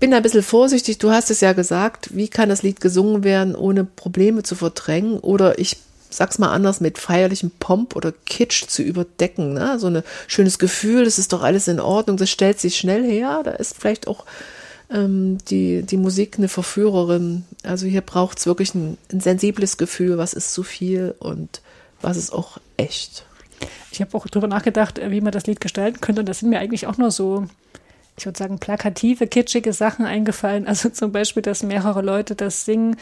bin 0.00 0.12
ein 0.12 0.22
bisschen 0.22 0.42
vorsichtig. 0.42 0.98
Du 0.98 1.10
hast 1.10 1.30
es 1.30 1.40
ja 1.40 1.52
gesagt, 1.52 2.14
wie 2.16 2.28
kann 2.28 2.48
das 2.48 2.62
Lied 2.62 2.80
gesungen 2.80 3.24
werden, 3.24 3.54
ohne 3.54 3.84
Probleme 3.84 4.42
zu 4.42 4.54
verdrängen? 4.54 5.18
Oder 5.20 5.58
ich 5.58 5.76
sag's 6.10 6.38
mal 6.38 6.52
anders, 6.52 6.80
mit 6.80 6.98
feierlichem 6.98 7.50
Pomp 7.58 7.96
oder 7.96 8.12
Kitsch 8.12 8.66
zu 8.68 8.82
überdecken. 8.82 9.54
Ne? 9.54 9.78
So 9.78 9.88
ein 9.88 10.02
schönes 10.26 10.58
Gefühl, 10.58 11.04
das 11.04 11.18
ist 11.18 11.32
doch 11.32 11.42
alles 11.42 11.68
in 11.68 11.80
Ordnung, 11.80 12.16
das 12.16 12.30
stellt 12.30 12.60
sich 12.60 12.76
schnell 12.76 13.04
her. 13.04 13.42
Da 13.44 13.52
ist 13.52 13.76
vielleicht 13.78 14.08
auch 14.08 14.24
ähm, 14.90 15.38
die, 15.48 15.82
die 15.82 15.96
Musik 15.96 16.38
eine 16.38 16.48
Verführerin. 16.48 17.44
Also 17.62 17.86
hier 17.86 18.00
braucht's 18.00 18.46
wirklich 18.46 18.74
ein, 18.74 18.98
ein 19.12 19.20
sensibles 19.20 19.76
Gefühl, 19.78 20.18
was 20.18 20.32
ist 20.32 20.52
zu 20.52 20.62
viel 20.62 21.14
und 21.18 21.60
was 22.00 22.16
ist 22.16 22.32
auch 22.32 22.58
echt. 22.76 23.24
Ich 23.90 24.00
habe 24.00 24.16
auch 24.16 24.26
darüber 24.26 24.48
nachgedacht, 24.48 24.98
äh, 24.98 25.10
wie 25.10 25.20
man 25.20 25.32
das 25.32 25.46
Lied 25.46 25.60
gestalten 25.60 26.00
könnte. 26.00 26.20
Und 26.20 26.28
das 26.28 26.40
sind 26.40 26.50
mir 26.50 26.60
eigentlich 26.60 26.86
auch 26.86 26.98
nur 26.98 27.10
so, 27.10 27.46
ich 28.16 28.26
würde 28.26 28.38
sagen, 28.38 28.58
plakative, 28.58 29.26
kitschige 29.26 29.72
Sachen 29.72 30.04
eingefallen. 30.04 30.66
Also 30.68 30.88
zum 30.90 31.10
Beispiel, 31.10 31.42
dass 31.42 31.62
mehrere 31.62 32.02
Leute 32.02 32.36
das 32.36 32.64
singen, 32.64 32.96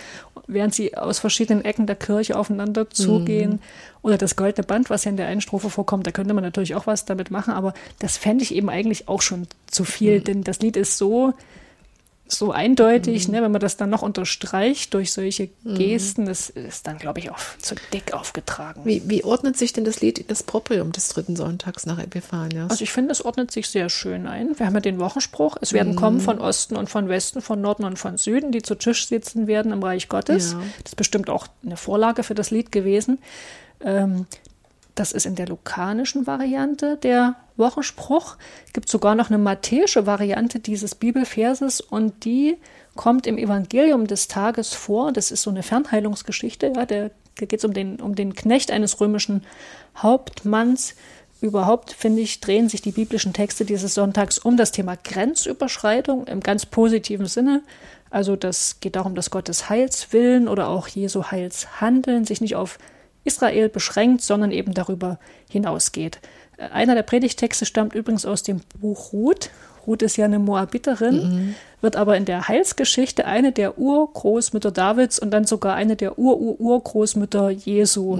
während 0.46 0.74
sie 0.74 0.96
aus 0.96 1.18
verschiedenen 1.18 1.64
Ecken 1.64 1.86
der 1.86 1.96
Kirche 1.96 2.38
aufeinander 2.38 2.88
zugehen. 2.88 3.60
Oder 4.02 4.16
das 4.16 4.36
goldene 4.36 4.66
Band, 4.66 4.88
was 4.88 5.04
ja 5.04 5.10
in 5.10 5.16
der 5.16 5.26
einen 5.26 5.40
Strophe 5.40 5.68
vorkommt. 5.68 6.06
Da 6.06 6.12
könnte 6.12 6.34
man 6.34 6.44
natürlich 6.44 6.74
auch 6.74 6.86
was 6.86 7.04
damit 7.04 7.30
machen. 7.30 7.52
Aber 7.52 7.74
das 7.98 8.16
fände 8.16 8.44
ich 8.44 8.54
eben 8.54 8.70
eigentlich 8.70 9.08
auch 9.08 9.20
schon 9.20 9.48
zu 9.66 9.84
viel. 9.84 10.20
Denn 10.20 10.44
das 10.44 10.60
Lied 10.60 10.76
ist 10.76 10.96
so 10.96 11.34
so 12.38 12.52
eindeutig, 12.52 13.28
ne, 13.28 13.42
wenn 13.42 13.52
man 13.52 13.60
das 13.60 13.76
dann 13.76 13.90
noch 13.90 14.02
unterstreicht 14.02 14.94
durch 14.94 15.12
solche 15.12 15.48
Gesten, 15.64 16.26
das 16.26 16.50
ist 16.50 16.86
dann, 16.86 16.98
glaube 16.98 17.20
ich, 17.20 17.30
auch 17.30 17.38
zu 17.60 17.74
dick 17.92 18.12
aufgetragen. 18.12 18.82
Wie, 18.84 19.02
wie 19.08 19.24
ordnet 19.24 19.56
sich 19.56 19.72
denn 19.72 19.84
das 19.84 20.00
Lied 20.00 20.18
in 20.18 20.26
das 20.26 20.42
Proprium 20.42 20.92
des 20.92 21.08
dritten 21.08 21.36
Sonntags 21.36 21.86
nach 21.86 21.98
Epiphanias? 21.98 22.70
Also 22.70 22.82
ich 22.84 22.92
finde, 22.92 23.12
es 23.12 23.24
ordnet 23.24 23.50
sich 23.50 23.68
sehr 23.68 23.88
schön 23.88 24.26
ein. 24.26 24.58
Wir 24.58 24.66
haben 24.66 24.74
ja 24.74 24.80
den 24.80 24.98
Wochenspruch. 24.98 25.56
Es 25.60 25.72
werden 25.72 25.96
kommen 25.96 26.20
von 26.20 26.38
Osten 26.38 26.76
und 26.76 26.90
von 26.90 27.08
Westen, 27.08 27.40
von 27.40 27.60
Norden 27.60 27.84
und 27.84 27.98
von 27.98 28.16
Süden, 28.18 28.52
die 28.52 28.62
zu 28.62 28.74
Tisch 28.74 29.08
sitzen 29.08 29.46
werden 29.46 29.72
im 29.72 29.82
Reich 29.82 30.08
Gottes. 30.08 30.52
Ja. 30.52 30.58
Das 30.82 30.92
ist 30.92 30.96
bestimmt 30.96 31.30
auch 31.30 31.46
eine 31.64 31.76
Vorlage 31.76 32.22
für 32.22 32.34
das 32.34 32.50
Lied 32.50 32.72
gewesen. 32.72 33.18
Ähm, 33.80 34.26
das 34.94 35.12
ist 35.12 35.26
in 35.26 35.34
der 35.34 35.48
lukanischen 35.48 36.26
Variante 36.26 36.96
der 36.96 37.36
Wochenspruch. 37.56 38.36
Gibt 38.72 38.88
sogar 38.88 39.14
noch 39.14 39.28
eine 39.28 39.38
matthäische 39.38 40.06
Variante 40.06 40.60
dieses 40.60 40.94
Bibelverses 40.94 41.80
und 41.80 42.24
die 42.24 42.56
kommt 42.94 43.26
im 43.26 43.38
Evangelium 43.38 44.06
des 44.06 44.28
Tages 44.28 44.74
vor. 44.74 45.12
Das 45.12 45.30
ist 45.30 45.42
so 45.42 45.50
eine 45.50 45.62
Fernheilungsgeschichte. 45.62 46.72
Ja, 46.76 46.86
da 46.86 47.10
geht 47.34 47.54
es 47.54 47.64
um 47.64 47.72
den, 47.72 48.00
um 48.00 48.14
den 48.14 48.34
Knecht 48.34 48.70
eines 48.70 49.00
römischen 49.00 49.42
Hauptmanns. 49.96 50.94
Überhaupt, 51.40 51.92
finde 51.92 52.22
ich, 52.22 52.40
drehen 52.40 52.68
sich 52.68 52.80
die 52.80 52.92
biblischen 52.92 53.32
Texte 53.32 53.64
dieses 53.64 53.94
Sonntags 53.94 54.38
um 54.38 54.56
das 54.56 54.72
Thema 54.72 54.96
Grenzüberschreitung 54.96 56.26
im 56.26 56.40
ganz 56.40 56.66
positiven 56.66 57.26
Sinne. 57.26 57.62
Also 58.10 58.36
das 58.36 58.78
geht 58.80 58.94
darum, 58.94 59.16
dass 59.16 59.30
Gottes 59.30 59.68
Heilswillen 59.68 60.46
oder 60.46 60.68
auch 60.68 60.86
Jesu 60.86 61.24
Heilshandeln 61.24 62.24
sich 62.24 62.40
nicht 62.40 62.54
auf 62.54 62.78
Israel 63.24 63.68
beschränkt, 63.68 64.22
sondern 64.22 64.52
eben 64.52 64.74
darüber 64.74 65.18
hinausgeht. 65.50 66.20
Äh, 66.56 66.68
Einer 66.68 66.94
der 66.94 67.02
Predigtexte 67.02 67.66
stammt 67.66 67.94
übrigens 67.94 68.26
aus 68.26 68.42
dem 68.42 68.60
Buch 68.80 69.12
Ruth. 69.12 69.50
Ruth 69.86 70.02
ist 70.02 70.16
ja 70.16 70.24
eine 70.24 70.38
Moabiterin, 70.38 71.54
wird 71.82 71.96
aber 71.96 72.16
in 72.16 72.24
der 72.24 72.48
Heilsgeschichte 72.48 73.26
eine 73.26 73.52
der 73.52 73.78
Urgroßmütter 73.78 74.70
Davids 74.70 75.18
und 75.18 75.30
dann 75.30 75.44
sogar 75.44 75.74
eine 75.74 75.94
der 75.96 76.18
Ur-Ur-Urgroßmütter 76.18 77.50
Jesu. 77.50 78.18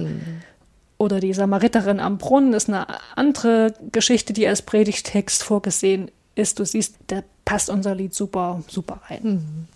Oder 0.99 1.19
die 1.19 1.33
Samariterin 1.33 1.99
am 1.99 2.19
Brunnen 2.19 2.53
ist 2.53 2.69
eine 2.69 2.85
andere 3.15 3.73
Geschichte, 3.91 4.31
die 4.31 4.47
als 4.47 4.61
Predigtext 4.61 5.41
vorgesehen 5.43 6.11
ist. 6.35 6.59
Du 6.59 6.65
siehst, 6.65 6.97
da 7.07 7.23
passt 7.45 7.71
unser 7.71 7.95
Lied 7.95 8.13
super, 8.13 8.61
super 8.67 9.01
rein. 9.09 9.67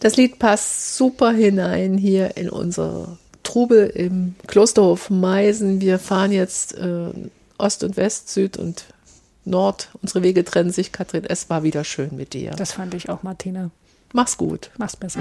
Das 0.00 0.16
Lied 0.16 0.40
passt 0.40 0.96
super 0.96 1.30
hinein 1.30 1.96
hier 1.96 2.36
in 2.36 2.50
unsere 2.50 3.16
Trubel 3.48 3.86
im 3.86 4.34
Klosterhof 4.46 5.08
Meisen. 5.08 5.80
Wir 5.80 5.98
fahren 5.98 6.32
jetzt 6.32 6.76
äh, 6.76 7.08
Ost 7.56 7.82
und 7.82 7.96
West, 7.96 8.28
Süd 8.28 8.58
und 8.58 8.84
Nord. 9.46 9.88
Unsere 10.02 10.22
Wege 10.22 10.44
trennen 10.44 10.70
sich. 10.70 10.92
Katrin, 10.92 11.24
es 11.24 11.48
war 11.48 11.62
wieder 11.62 11.82
schön 11.82 12.14
mit 12.14 12.34
dir. 12.34 12.50
Das 12.50 12.72
fand 12.72 12.92
ich 12.92 13.08
auch, 13.08 13.22
Martina. 13.22 13.70
Mach's 14.12 14.36
gut. 14.36 14.70
Mach's 14.76 14.96
besser. 14.96 15.20